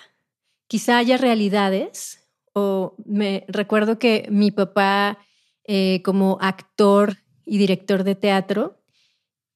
[0.68, 2.25] Quizá haya realidades
[2.56, 5.20] o me recuerdo que mi papá,
[5.66, 8.82] eh, como actor y director de teatro,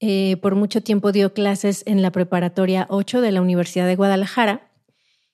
[0.02, 4.72] eh, por mucho tiempo dio clases en la preparatoria 8 de la Universidad de Guadalajara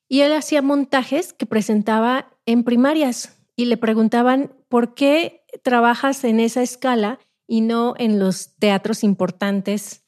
[0.08, 6.40] y él hacía montajes que presentaba en primarias y le preguntaban, ¿por qué trabajas en
[6.40, 10.04] esa escala y no en los teatros importantes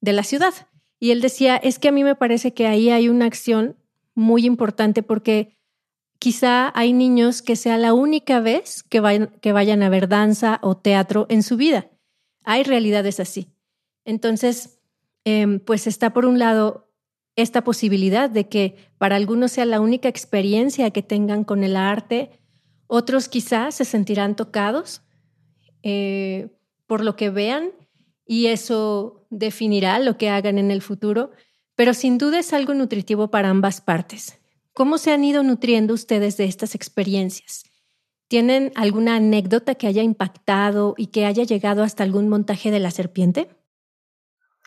[0.00, 0.54] de la ciudad?
[0.98, 3.76] Y él decía, es que a mí me parece que ahí hay una acción
[4.14, 5.53] muy importante porque
[6.24, 10.58] Quizá hay niños que sea la única vez que vayan, que vayan a ver danza
[10.62, 11.90] o teatro en su vida.
[12.44, 13.48] Hay realidades así.
[14.06, 14.80] Entonces,
[15.26, 16.90] em, pues está por un lado
[17.36, 22.30] esta posibilidad de que para algunos sea la única experiencia que tengan con el arte,
[22.86, 25.02] otros quizás se sentirán tocados
[25.82, 26.56] eh,
[26.86, 27.72] por lo que vean
[28.24, 31.32] y eso definirá lo que hagan en el futuro,
[31.74, 34.38] pero sin duda es algo nutritivo para ambas partes.
[34.74, 37.62] ¿Cómo se han ido nutriendo ustedes de estas experiencias?
[38.26, 42.90] ¿Tienen alguna anécdota que haya impactado y que haya llegado hasta algún montaje de la
[42.90, 43.48] serpiente?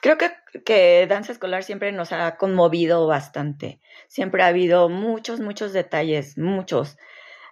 [0.02, 0.32] Creo que,
[0.64, 3.82] que danza escolar siempre nos ha conmovido bastante.
[4.08, 6.96] Siempre ha habido muchos, muchos detalles, muchos.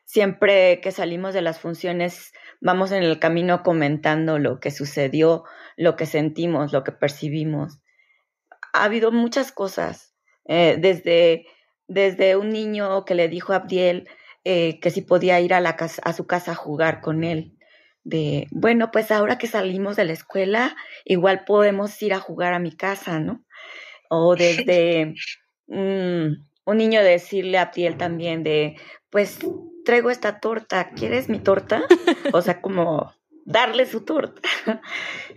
[0.05, 5.43] Siempre que salimos de las funciones, vamos en el camino comentando lo que sucedió,
[5.75, 7.79] lo que sentimos, lo que percibimos.
[8.71, 10.15] Ha habido muchas cosas,
[10.45, 11.47] eh, desde
[11.87, 14.07] desde un niño que le dijo a Abdiel
[14.43, 17.57] eh, que si podía ir a, la casa, a su casa a jugar con él.
[18.03, 22.59] De, bueno, pues ahora que salimos de la escuela, igual podemos ir a jugar a
[22.59, 23.43] mi casa, ¿no?
[24.09, 25.15] O desde
[25.67, 26.27] mm,
[26.65, 28.75] un niño decirle a Abdiel también de,
[29.09, 29.39] pues
[29.83, 31.83] traigo esta torta, ¿quieres mi torta?
[32.31, 33.11] O sea, como
[33.45, 34.41] darle su torta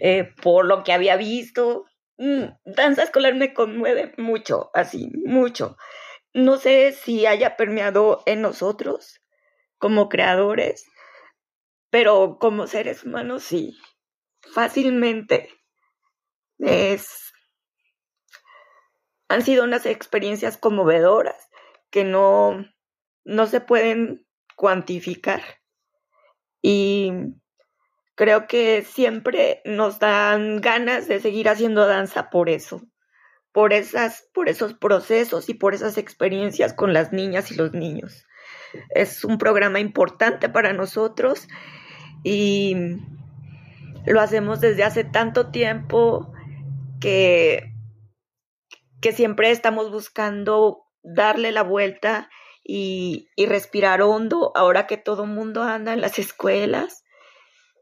[0.01, 1.87] eh, por lo que había visto.
[2.19, 5.77] Mm, danza escolar me conmueve mucho, así, mucho
[6.35, 9.21] no sé si haya permeado en nosotros
[9.79, 10.85] como creadores,
[11.91, 13.79] pero como seres humanos sí,
[14.53, 15.51] fácilmente.
[16.59, 17.33] Es,
[19.29, 21.49] han sido unas experiencias conmovedoras
[21.91, 22.64] que no,
[23.25, 25.43] no se pueden cuantificar.
[26.61, 27.12] Y
[28.17, 32.83] creo que siempre nos dan ganas de seguir haciendo danza por eso
[33.53, 38.27] por, esas, por esos procesos y por esas experiencias con las niñas y los niños.
[38.91, 41.49] Es un programa importante para nosotros
[42.23, 42.77] y
[44.07, 46.33] lo hacemos desde hace tanto tiempo
[47.01, 47.73] que,
[49.01, 52.29] que siempre estamos buscando darle la vuelta
[52.65, 57.05] y, y respirar hondo ahora que todo mundo anda en las escuelas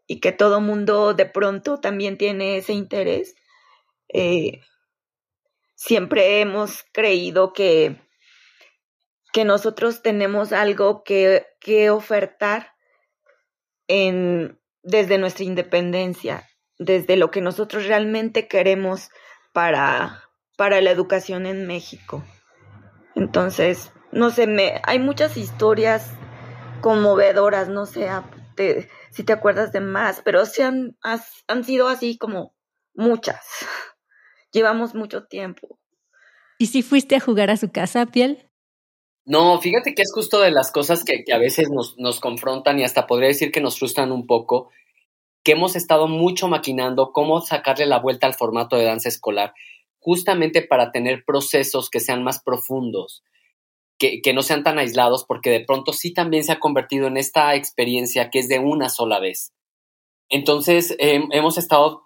[0.06, 3.34] y que todo mundo de pronto también tiene ese interés.
[4.12, 4.60] Eh,
[5.76, 8.00] siempre hemos creído que,
[9.32, 12.72] que nosotros tenemos algo que, que ofertar
[13.86, 16.48] en, desde nuestra independencia,
[16.78, 19.10] desde lo que nosotros realmente queremos
[19.52, 20.24] para,
[20.56, 22.24] para la educación en México.
[23.14, 26.10] Entonces, no sé, me, hay muchas historias
[26.80, 28.08] conmovedoras, no sé
[29.10, 32.54] si te acuerdas de más, pero se han, han sido así como
[32.94, 33.44] muchas
[34.56, 35.78] llevamos mucho tiempo.
[36.58, 38.48] ¿Y si fuiste a jugar a su casa, Piel?
[39.26, 42.84] No, fíjate que es justo de las cosas que, a veces nos, nos, confrontan y
[42.84, 44.70] hasta podría decir que nos frustran un poco,
[45.44, 49.52] que hemos estado mucho maquinando cómo sacarle la vuelta al formato de danza escolar,
[49.98, 53.22] justamente para tener procesos que sean más profundos.
[53.98, 57.54] que, no sean tan aislados porque de pronto sí también se ha convertido en esta
[57.54, 59.52] experiencia que es de una sola vez.
[60.28, 62.05] Entonces em, hemos estado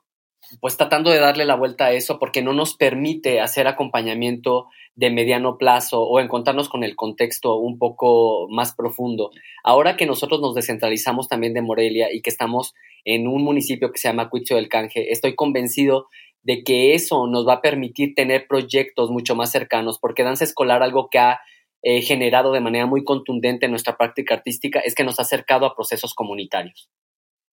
[0.61, 5.11] pues tratando de darle la vuelta a eso porque no nos permite hacer acompañamiento de
[5.11, 9.31] mediano plazo o encontrarnos con el contexto un poco más profundo.
[9.63, 12.75] Ahora que nosotros nos descentralizamos también de Morelia y que estamos
[13.05, 16.07] en un municipio que se llama Cuicho del Canje, estoy convencido
[16.43, 20.83] de que eso nos va a permitir tener proyectos mucho más cercanos, porque danza escolar
[20.83, 21.41] algo que ha
[21.83, 25.65] eh, generado de manera muy contundente en nuestra práctica artística es que nos ha acercado
[25.67, 26.91] a procesos comunitarios,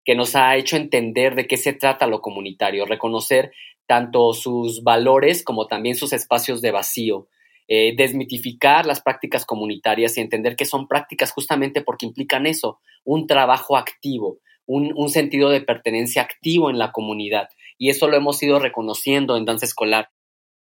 [0.08, 3.52] que nos ha hecho entender de qué se trata lo comunitario, reconocer
[3.86, 7.28] tanto sus valores como también sus espacios de vacío,
[7.68, 13.26] eh, desmitificar las prácticas comunitarias y entender que son prácticas justamente porque implican eso, un
[13.26, 17.50] trabajo activo, un, un sentido de pertenencia activo en la comunidad.
[17.76, 20.08] Y eso lo hemos ido reconociendo en danza escolar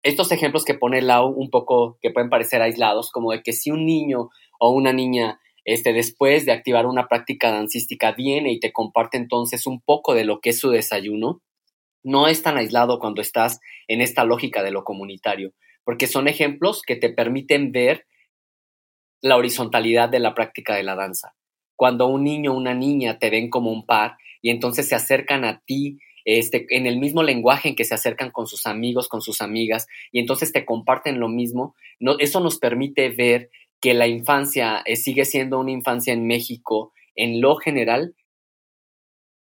[0.04, 3.72] estos ejemplos que pone Lau un poco que pueden parecer aislados, como de que si
[3.72, 4.30] un niño
[4.60, 9.66] o una niña este, después de activar una práctica dancística viene y te comparte entonces
[9.66, 11.42] un poco de lo que es su desayuno,
[12.02, 15.52] no es tan aislado cuando estás en esta lógica de lo comunitario,
[15.84, 18.06] porque son ejemplos que te permiten ver
[19.20, 21.34] la horizontalidad de la práctica de la danza.
[21.76, 25.44] Cuando un niño o una niña te ven como un par y entonces se acercan
[25.44, 29.22] a ti este, en el mismo lenguaje en que se acercan con sus amigos, con
[29.22, 31.74] sus amigas, y entonces te comparten lo mismo,
[32.18, 33.50] eso nos permite ver
[33.82, 38.14] que la infancia eh, sigue siendo una infancia en México, en lo general,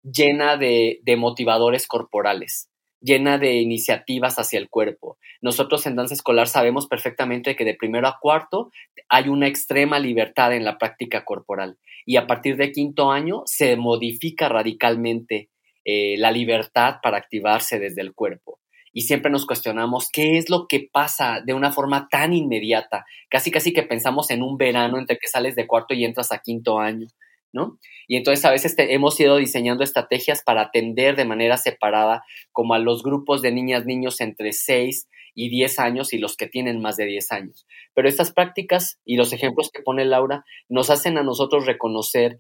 [0.02, 2.68] llena de, motivadores corporales
[3.04, 5.18] llena de iniciativas hacia el cuerpo.
[5.42, 8.70] Nosotros en danza escolar sabemos perfectamente que de primero a cuarto
[9.10, 13.76] hay una extrema libertad en la práctica corporal y a partir de quinto año se
[13.76, 15.50] modifica radicalmente
[15.84, 18.61] eh, la libertad para activarse desde el cuerpo.
[18.94, 23.52] Y siempre nos cuestionamos qué es lo que pasa de una forma tan inmediata, casi
[23.52, 26.80] casi que pensamos en un verano entre que sales de cuarto y entras a quinto
[26.80, 27.08] año,
[27.54, 27.78] ¿no?
[28.08, 32.80] Y entonces a veces hemos ido diseñando estrategias para atender de manera separada como a
[32.80, 36.98] los grupos de niñas, niños entre 6 y 10 años y los que tienen más
[36.98, 37.66] de 10 años.
[37.94, 42.38] Pero estas prácticas y los ejemplos que pone Laura nos hacen a nosotros reconocer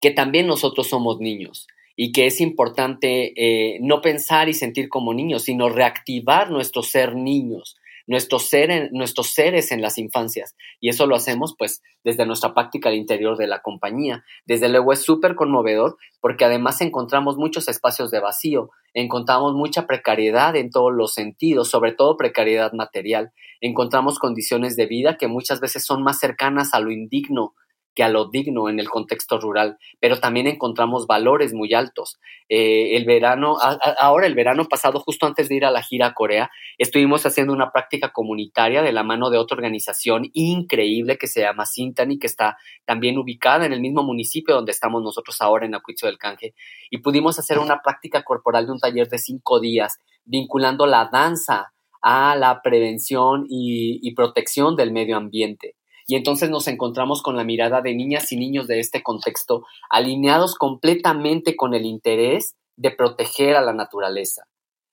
[0.00, 1.66] que también nosotros somos niños
[2.00, 7.16] y que es importante eh, no pensar y sentir como niños, sino reactivar nuestro ser
[7.16, 7.76] niños,
[8.06, 10.54] nuestros, ser, nuestros seres en las infancias.
[10.78, 14.24] Y eso lo hacemos pues desde nuestra práctica al interior de la compañía.
[14.46, 20.54] Desde luego es súper conmovedor porque además encontramos muchos espacios de vacío, encontramos mucha precariedad
[20.54, 23.32] en todos los sentidos, sobre todo precariedad material.
[23.60, 27.54] Encontramos condiciones de vida que muchas veces son más cercanas a lo indigno,
[28.02, 32.18] a lo digno en el contexto rural, pero también encontramos valores muy altos.
[32.48, 33.56] Eh, el verano,
[33.98, 37.52] ahora el verano pasado, justo antes de ir a la gira a Corea, estuvimos haciendo
[37.52, 42.26] una práctica comunitaria de la mano de otra organización increíble que se llama Sintani, que
[42.26, 46.54] está también ubicada en el mismo municipio donde estamos nosotros ahora en Acuicho del Canje,
[46.90, 51.72] y pudimos hacer una práctica corporal de un taller de cinco días, vinculando la danza
[52.02, 55.77] a la prevención y protección del medio ambiente
[56.08, 60.54] y entonces nos encontramos con la mirada de niñas y niños de este contexto alineados
[60.54, 64.44] completamente con el interés de proteger a la naturaleza.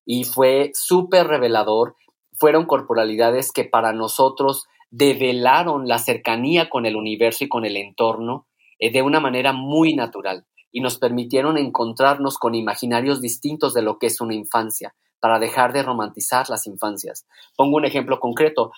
[0.05, 1.95] Y fue súper revelador,
[2.37, 8.47] fueron corporalidades que para nosotros develaron la cercanía con el universo y con el entorno
[8.77, 13.99] eh, de una manera muy natural y nos permitieron encontrarnos con imaginarios distintos de lo
[13.99, 17.25] que es una infancia, para dejar de romantizar las infancias.
[17.55, 18.73] Pongo un ejemplo concreto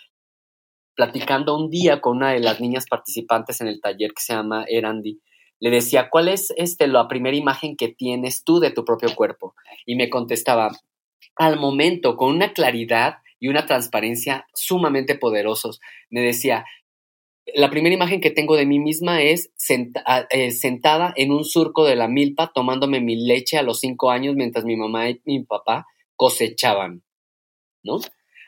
[0.98, 4.66] platicando un día con una de las niñas participantes en el taller que se llama
[4.68, 5.22] Erandi,
[5.60, 9.54] le decía, ¿cuál es este, la primera imagen que tienes tú de tu propio cuerpo?
[9.86, 10.72] Y me contestaba,
[11.36, 15.80] al momento, con una claridad y una transparencia sumamente poderosos,
[16.10, 16.66] me decía,
[17.54, 21.96] la primera imagen que tengo de mí misma es eh, sentada en un surco de
[21.96, 25.86] la milpa tomándome mi leche a los cinco años mientras mi mamá y mi papá
[26.16, 27.04] cosechaban,
[27.84, 28.00] ¿no?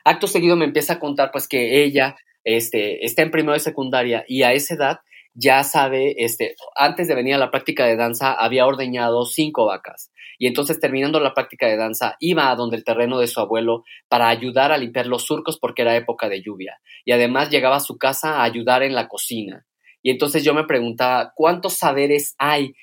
[0.04, 4.24] Acto seguido me empieza a contar pues que ella este, está en primero de secundaria
[4.28, 5.00] y a esa edad
[5.34, 10.12] ya sabe, este, antes de venir a la práctica de danza había ordeñado cinco vacas
[10.38, 13.84] y entonces terminando la práctica de danza iba a donde el terreno de su abuelo
[14.08, 17.82] para ayudar a limpiar los surcos porque era época de lluvia y además llegaba a
[17.82, 19.66] su casa a ayudar en la cocina.
[20.02, 22.74] Y entonces yo me preguntaba, ¿cuántos saberes hay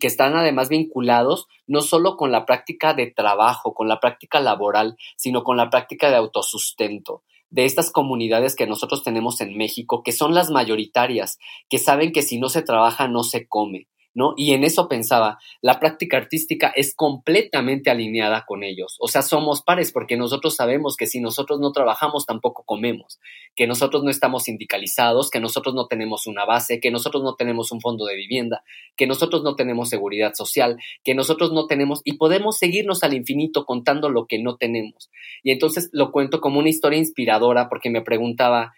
[0.00, 4.96] que están además vinculados no solo con la práctica de trabajo, con la práctica laboral,
[5.16, 7.22] sino con la práctica de autosustento?
[7.50, 11.38] De estas comunidades que nosotros tenemos en México, que son las mayoritarias,
[11.68, 13.88] que saben que si no se trabaja no se come.
[14.16, 14.32] ¿No?
[14.34, 18.96] Y en eso pensaba, la práctica artística es completamente alineada con ellos.
[18.98, 23.20] O sea, somos pares porque nosotros sabemos que si nosotros no trabajamos, tampoco comemos,
[23.54, 27.70] que nosotros no estamos sindicalizados, que nosotros no tenemos una base, que nosotros no tenemos
[27.72, 28.64] un fondo de vivienda,
[28.96, 33.66] que nosotros no tenemos seguridad social, que nosotros no tenemos, y podemos seguirnos al infinito
[33.66, 35.10] contando lo que no tenemos.
[35.42, 38.72] Y entonces lo cuento como una historia inspiradora porque me preguntaba,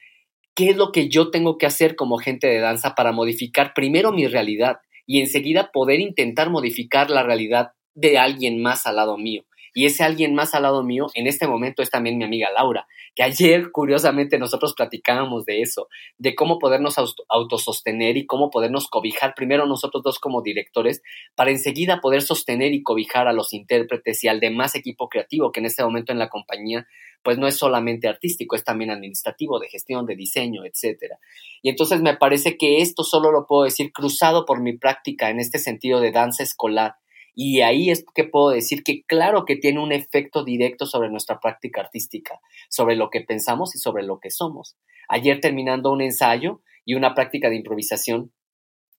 [0.56, 4.10] ¿qué es lo que yo tengo que hacer como gente de danza para modificar primero
[4.10, 4.78] mi realidad?
[5.08, 9.47] Y enseguida poder intentar modificar la realidad de alguien más al lado mío.
[9.78, 12.88] Y ese alguien más al lado mío en este momento es también mi amiga Laura,
[13.14, 15.86] que ayer curiosamente nosotros platicábamos de eso,
[16.18, 16.96] de cómo podernos
[17.28, 21.00] autosostener y cómo podernos cobijar primero nosotros dos como directores,
[21.36, 25.60] para enseguida poder sostener y cobijar a los intérpretes y al demás equipo creativo que
[25.60, 26.84] en este momento en la compañía
[27.22, 31.20] pues no es solamente artístico, es también administrativo, de gestión, de diseño, etcétera.
[31.62, 35.38] Y entonces me parece que esto solo lo puedo decir cruzado por mi práctica en
[35.38, 36.96] este sentido de danza escolar.
[37.40, 41.38] Y ahí es que puedo decir que claro que tiene un efecto directo sobre nuestra
[41.38, 44.76] práctica artística, sobre lo que pensamos y sobre lo que somos.
[45.08, 48.32] Ayer terminando un ensayo y una práctica de improvisación,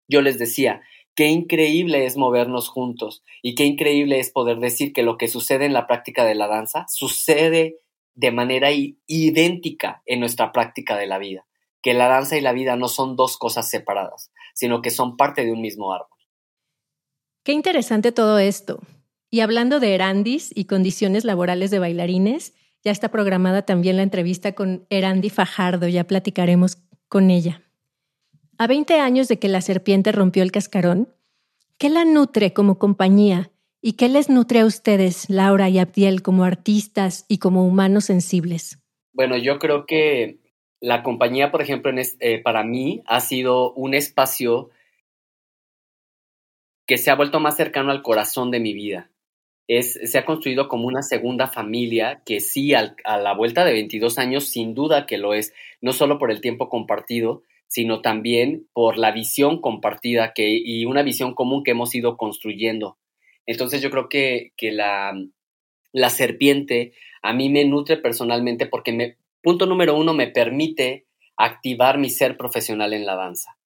[0.08, 0.82] yo les decía,
[1.16, 5.66] qué increíble es movernos juntos y qué increíble es poder decir que lo que sucede
[5.66, 7.76] en la práctica de la danza sucede
[8.16, 11.46] de manera idéntica en nuestra práctica de la vida,
[11.82, 15.44] que la danza y la vida no son dos cosas separadas, sino que son parte
[15.44, 16.19] de un mismo árbol.
[17.50, 18.80] Qué interesante todo esto.
[19.32, 24.52] Y hablando de Erandis y condiciones laborales de bailarines, ya está programada también la entrevista
[24.52, 26.78] con Erandi Fajardo, ya platicaremos
[27.08, 27.64] con ella.
[28.60, 31.12] A 20 años de que la serpiente rompió el cascarón,
[31.80, 33.50] ¿qué la nutre como compañía
[33.82, 38.78] ¿Y qué les nutre a ustedes, Laura y Abdiel, como artistas y como humanos sensibles?
[39.12, 40.38] Bueno, yo creo que
[40.82, 44.70] la compañía, por ejemplo, eh, para mí ha sido un espacio
[46.90, 49.10] que se ha vuelto más cercano al corazón de mi vida.
[49.70, 54.20] Es, se ha construido como una segunda familia que sí, a la vuelta de 22
[54.20, 58.98] años, sin duda que lo es, no solo por el tiempo compartido, sino también por
[58.98, 62.98] la visión compartida que, y una visión común que hemos ido construyendo
[63.50, 65.12] entonces yo creo que, la,
[65.92, 71.98] la serpiente a mí me nutre personalmente porque me, punto número uno, me permite activar
[71.98, 73.58] mi ser profesional en la danza.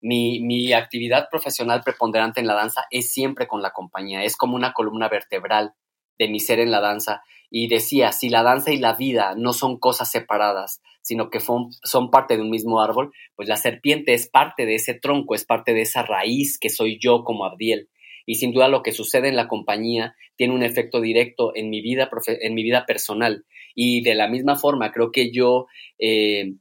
[0.00, 4.56] Mi, mi, actividad profesional preponderante en la danza es siempre con la compañía, es como
[4.56, 5.74] una columna vertebral
[6.18, 7.22] de mi ser en la danza.
[7.50, 11.70] Y decía, si la danza y la vida no son cosas separadas, sino que son,
[12.10, 15.74] parte de un mismo árbol, pues la serpiente es parte de ese tronco, es parte
[15.74, 17.88] de esa raíz que soy yo como Abdiel
[18.26, 21.80] y sin duda lo que sucede en la compañía tiene un efecto directo en mi
[21.80, 23.44] vida, en mi vida personal.
[23.74, 25.66] Y de la misma forma, creo que yo
[25.98, 26.52] eh,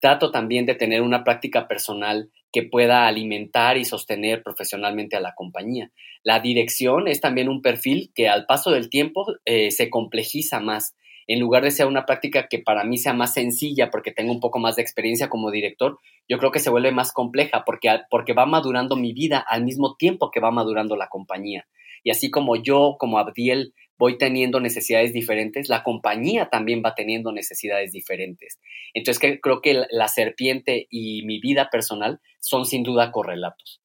[0.00, 5.34] trato también de tener una práctica personal que pueda alimentar y sostener profesionalmente a la
[5.34, 5.90] compañía.
[6.22, 10.94] La dirección es también un perfil que al paso del tiempo eh, se complejiza más
[11.26, 14.38] en lugar de ser una práctica que para mí sea más sencilla porque tengo un
[14.38, 15.98] poco más de experiencia como director,
[16.28, 19.96] yo creo que se vuelve más compleja porque, porque va madurando mi vida al mismo
[19.96, 21.66] tiempo que va madurando la compañía.
[22.04, 27.32] Y así como yo, como Abdiel, voy teniendo necesidades diferentes, la compañía también va teniendo
[27.32, 28.60] necesidades diferentes.
[28.92, 33.80] Entonces creo que la serpiente y mi vida personal son sin duda correlatos.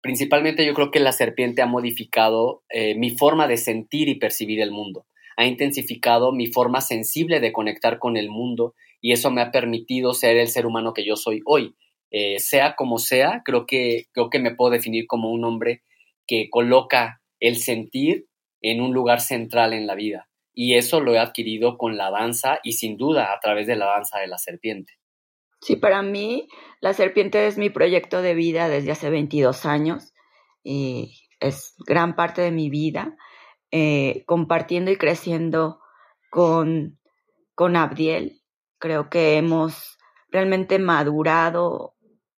[0.00, 4.60] Principalmente yo creo que la serpiente ha modificado eh, mi forma de sentir y percibir
[4.60, 5.06] el mundo
[5.36, 10.14] ha intensificado mi forma sensible de conectar con el mundo y eso me ha permitido
[10.14, 11.76] ser el ser humano que yo soy hoy.
[12.10, 15.82] Eh, sea como sea, creo que, creo que me puedo definir como un hombre
[16.26, 18.26] que coloca el sentir
[18.62, 20.28] en un lugar central en la vida.
[20.54, 23.86] Y eso lo he adquirido con la danza y sin duda a través de la
[23.86, 24.94] danza de la serpiente.
[25.60, 26.48] Sí, para mí
[26.80, 30.12] la serpiente es mi proyecto de vida desde hace 22 años
[30.62, 33.16] y es gran parte de mi vida.
[33.72, 35.80] Eh, compartiendo y creciendo
[36.30, 36.98] con,
[37.54, 38.42] con Abdiel.
[38.78, 39.98] Creo que hemos
[40.30, 41.96] realmente madurado,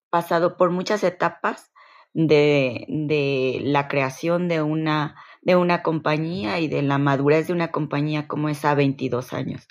[0.08, 1.70] pasado por muchas etapas
[2.14, 7.70] de, de la creación de una, de una compañía y de la madurez de una
[7.70, 9.68] compañía como es a 22 años.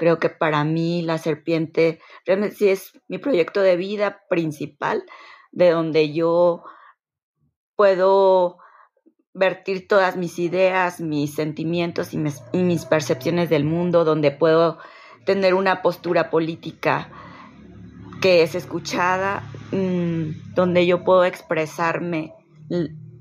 [0.00, 5.04] Creo que para mí la serpiente realmente sí es mi proyecto de vida principal,
[5.52, 6.64] de donde yo
[7.76, 8.56] puedo
[9.34, 14.78] vertir todas mis ideas, mis sentimientos y mis, percepciones del mundo, donde puedo
[15.26, 17.10] tener una postura política
[18.22, 22.32] que es escuchada, mm, donde yo puedo expresarme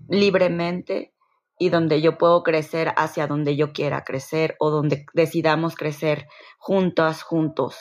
[0.08, 1.14] libremente
[1.60, 7.22] y donde yo puedo crecer hacia donde yo quiera crecer o donde decidamos crecer juntas,
[7.22, 7.78] juntos.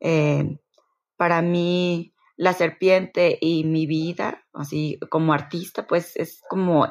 [0.00, 0.58] Eh,
[1.16, 6.88] para mí, la serpiente y mi vida, así como artista, pues es como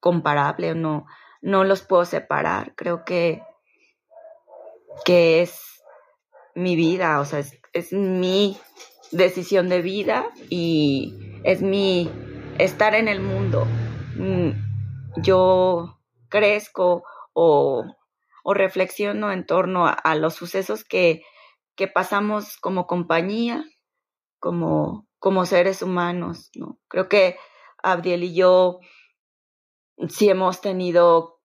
[0.00, 1.06] comparable, no,
[1.42, 2.74] no los puedo separar.
[2.74, 3.42] Creo que,
[5.04, 5.84] que es
[6.54, 8.56] mi vida, o sea, es, es mi
[9.12, 11.14] decisión de vida y
[11.44, 12.10] es mi
[12.58, 13.66] estar en el mundo.
[14.16, 14.67] Mm,
[15.22, 17.84] yo crezco o,
[18.44, 21.22] o reflexiono en torno a, los sucesos que,
[21.76, 23.64] que, pasamos como compañía,
[24.38, 26.78] como, como seres humanos, ¿no?
[26.88, 27.36] Creo que
[27.82, 28.80] Abdiel y yo
[30.08, 31.40] sí hemos tenido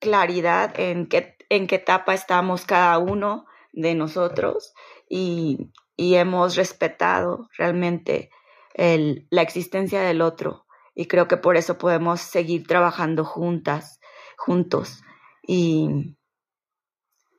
[0.00, 4.74] claridad en qué, en qué etapa estamos cada uno de nosotros
[5.08, 8.30] y, y hemos respetado realmente
[8.74, 10.63] el, la existencia del otro
[10.94, 14.00] y creo que por eso podemos seguir trabajando juntas,
[14.36, 15.02] juntos
[15.46, 16.16] y,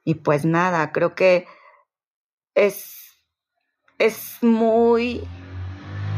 [0.03, 1.47] y pues nada, creo que
[2.53, 3.19] es,
[3.97, 5.23] es muy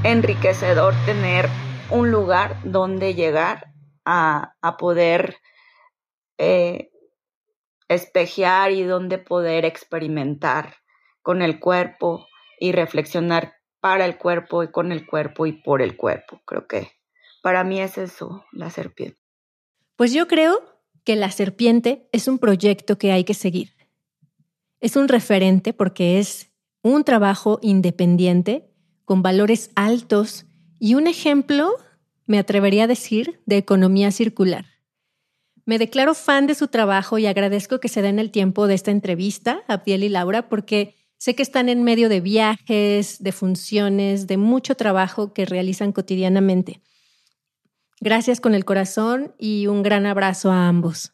[0.04, 1.48] enriquecedor tener
[1.90, 3.74] un lugar donde llegar
[4.06, 5.38] a, a poder
[6.38, 6.92] eh,
[7.88, 10.76] espejear y donde poder experimentar
[11.22, 12.28] con el cuerpo
[12.60, 16.42] y reflexionar para el cuerpo y con el cuerpo y por el cuerpo.
[16.46, 16.97] Creo que
[17.48, 19.22] para mí es eso, la serpiente.
[19.96, 20.60] Pues yo creo
[21.06, 23.72] que la serpiente es un proyecto que hay que seguir.
[24.82, 28.70] Es un referente porque es un trabajo independiente
[29.06, 30.46] con valores altos
[30.78, 31.74] y un ejemplo,
[32.26, 34.66] me atrevería a decir, de economía circular.
[35.64, 38.92] Me declaro fan de su trabajo y agradezco que se den el tiempo de esta
[38.92, 44.36] entrevista, Abdiel y Laura, porque sé que están en medio de viajes, de funciones, de
[44.36, 46.82] mucho trabajo que realizan cotidianamente.
[48.00, 51.14] Gracias con el corazón y un gran abrazo a ambos.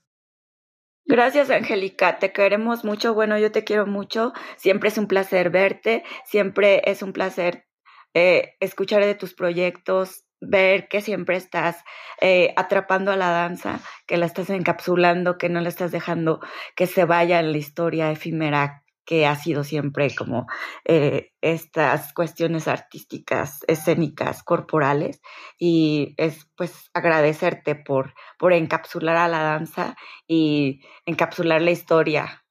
[1.05, 2.19] Gracias, Angélica.
[2.19, 3.13] Te queremos mucho.
[3.13, 4.34] Bueno, yo te quiero mucho.
[4.57, 6.03] Siempre es un placer verte.
[6.25, 7.65] Siempre es un placer
[8.13, 11.84] eh, escuchar de tus proyectos, ver que siempre estás
[12.21, 16.39] eh, atrapando a la danza, que la estás encapsulando, que no la estás dejando
[16.75, 20.47] que se vaya en la historia efímera que ha sido siempre como
[20.86, 25.22] eh, estas cuestiones artísticas, escénicas, corporales,
[25.60, 29.95] y es pues agradecerte por, por encapsular a la danza
[30.28, 32.43] y encapsular la historia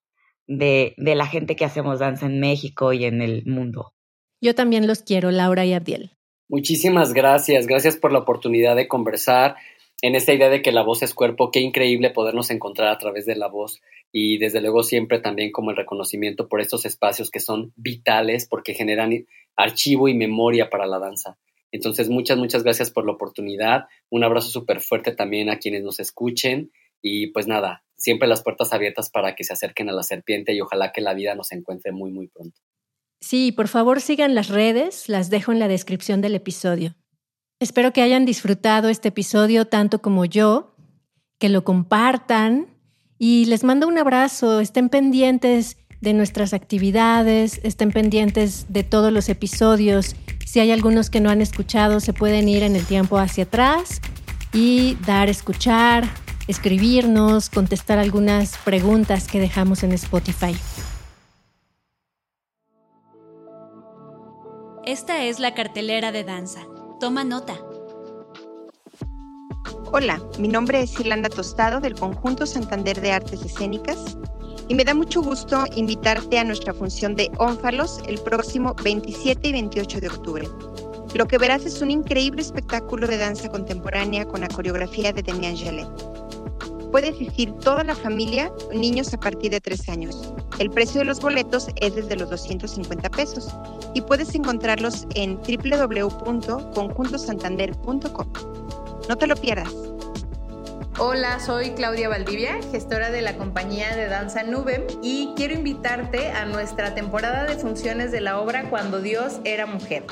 [0.46, 3.92] de, de la gente que hacemos danza en México y en el mundo.
[4.40, 6.16] Yo también los quiero, Laura y Abdiel.
[6.48, 9.56] Muchísimas gracias, gracias por la oportunidad de conversar
[10.02, 13.24] en esta idea de que la voz es cuerpo, qué increíble podernos encontrar a través
[13.24, 13.80] de la voz
[14.10, 18.74] y desde luego siempre también como el reconocimiento por estos espacios que son vitales porque
[18.74, 19.26] generan
[19.56, 21.38] archivo y memoria para la danza.
[21.70, 23.86] Entonces, muchas, muchas gracias por la oportunidad.
[24.10, 28.72] Un abrazo súper fuerte también a quienes nos escuchen y pues nada, siempre las puertas
[28.72, 31.92] abiertas para que se acerquen a la serpiente y ojalá que la vida nos encuentre
[31.92, 32.60] muy, muy pronto.
[33.20, 36.96] Sí, por favor sigan las redes, las dejo en la descripción del episodio.
[37.62, 40.74] Espero que hayan disfrutado este episodio tanto como yo,
[41.38, 42.66] que lo compartan
[43.20, 49.28] y les mando un abrazo, estén pendientes de nuestras actividades, estén pendientes de todos los
[49.28, 50.16] episodios.
[50.44, 54.00] Si hay algunos que no han escuchado, se pueden ir en el tiempo hacia atrás
[54.52, 56.02] y dar escuchar,
[56.48, 60.56] escribirnos, contestar algunas preguntas que dejamos en Spotify.
[64.84, 66.71] Esta es la cartelera de danza.
[67.02, 67.58] Toma nota.
[69.90, 74.16] Hola, mi nombre es Silanda Tostado del Conjunto Santander de Artes Escénicas
[74.68, 79.50] y me da mucho gusto invitarte a nuestra función de Ónfalos el próximo 27 y
[79.50, 80.48] 28 de octubre.
[81.16, 85.56] Lo que verás es un increíble espectáculo de danza contemporánea con la coreografía de Demian
[85.56, 85.88] Gelet.
[86.92, 90.34] Puede asistir toda la familia, niños a partir de 3 años.
[90.58, 93.48] El precio de los boletos es desde los 250 pesos
[93.94, 98.32] y puedes encontrarlos en www.conjuntosantander.com.
[99.08, 99.72] No te lo pierdas.
[100.98, 106.44] Hola, soy Claudia Valdivia, gestora de la compañía de danza Nubem y quiero invitarte a
[106.44, 110.04] nuestra temporada de funciones de la obra Cuando Dios era mujer.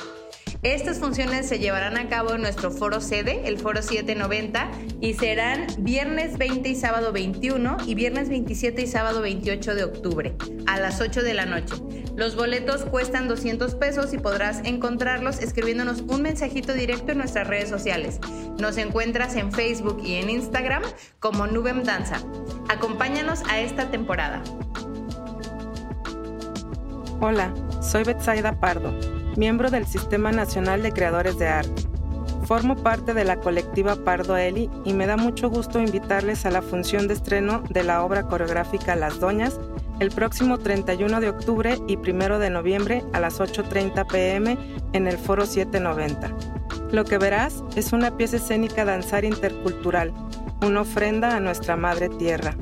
[0.63, 4.71] Estas funciones se llevarán a cabo en nuestro foro sede, el foro 790,
[5.01, 10.37] y serán viernes 20 y sábado 21 y viernes 27 y sábado 28 de octubre,
[10.67, 11.75] a las 8 de la noche.
[12.21, 17.71] Los boletos cuestan 200 pesos y podrás encontrarlos escribiéndonos un mensajito directo en nuestras redes
[17.71, 18.21] sociales.
[18.59, 20.83] Nos encuentras en Facebook y en Instagram
[21.19, 22.19] como Nubem Danza.
[22.69, 24.43] Acompáñanos a esta temporada.
[27.23, 28.95] Hola, soy Betsaida Pardo
[29.39, 31.85] miembro del Sistema Nacional de Creadores de Arte.
[32.45, 36.61] Formo parte de la colectiva Pardo Eli y me da mucho gusto invitarles a la
[36.61, 39.59] función de estreno de la obra coreográfica Las Doñas
[40.01, 44.59] el próximo 31 de octubre y 1 de noviembre a las 8.30 pm
[44.95, 46.35] en el Foro 790.
[46.91, 50.13] Lo que verás es una pieza escénica danzar intercultural,
[50.63, 52.57] una ofrenda a nuestra Madre Tierra.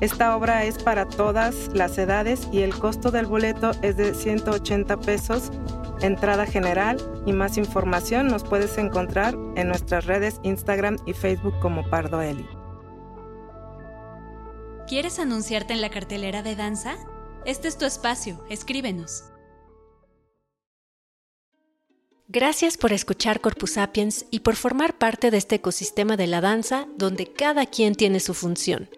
[0.00, 4.96] Esta obra es para todas las edades y el costo del boleto es de 180
[4.98, 5.52] pesos,
[6.00, 11.88] entrada general y más información nos puedes encontrar en nuestras redes Instagram y Facebook como
[11.90, 12.57] Pardo Eli.
[14.88, 16.96] ¿Quieres anunciarte en la cartelera de danza?
[17.44, 19.22] Este es tu espacio, escríbenos.
[22.26, 26.88] Gracias por escuchar Corpus Sapiens y por formar parte de este ecosistema de la danza
[26.96, 28.88] donde cada quien tiene su función.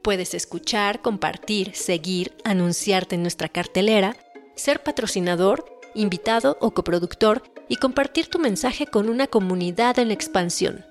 [0.00, 4.16] Puedes escuchar, compartir, seguir, anunciarte en nuestra cartelera,
[4.54, 10.86] ser patrocinador, invitado o coproductor y compartir tu mensaje con una comunidad en expansión.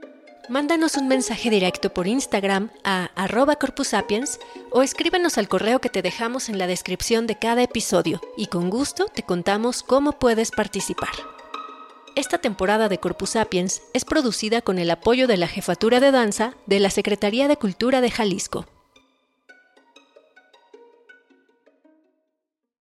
[0.50, 4.40] Mándanos un mensaje directo por Instagram a arroba corpusapiens
[4.72, 8.70] o escríbenos al correo que te dejamos en la descripción de cada episodio y con
[8.70, 11.14] gusto te contamos cómo puedes participar.
[12.16, 16.56] Esta temporada de Corpus Sapiens es producida con el apoyo de la Jefatura de Danza
[16.66, 18.66] de la Secretaría de Cultura de Jalisco.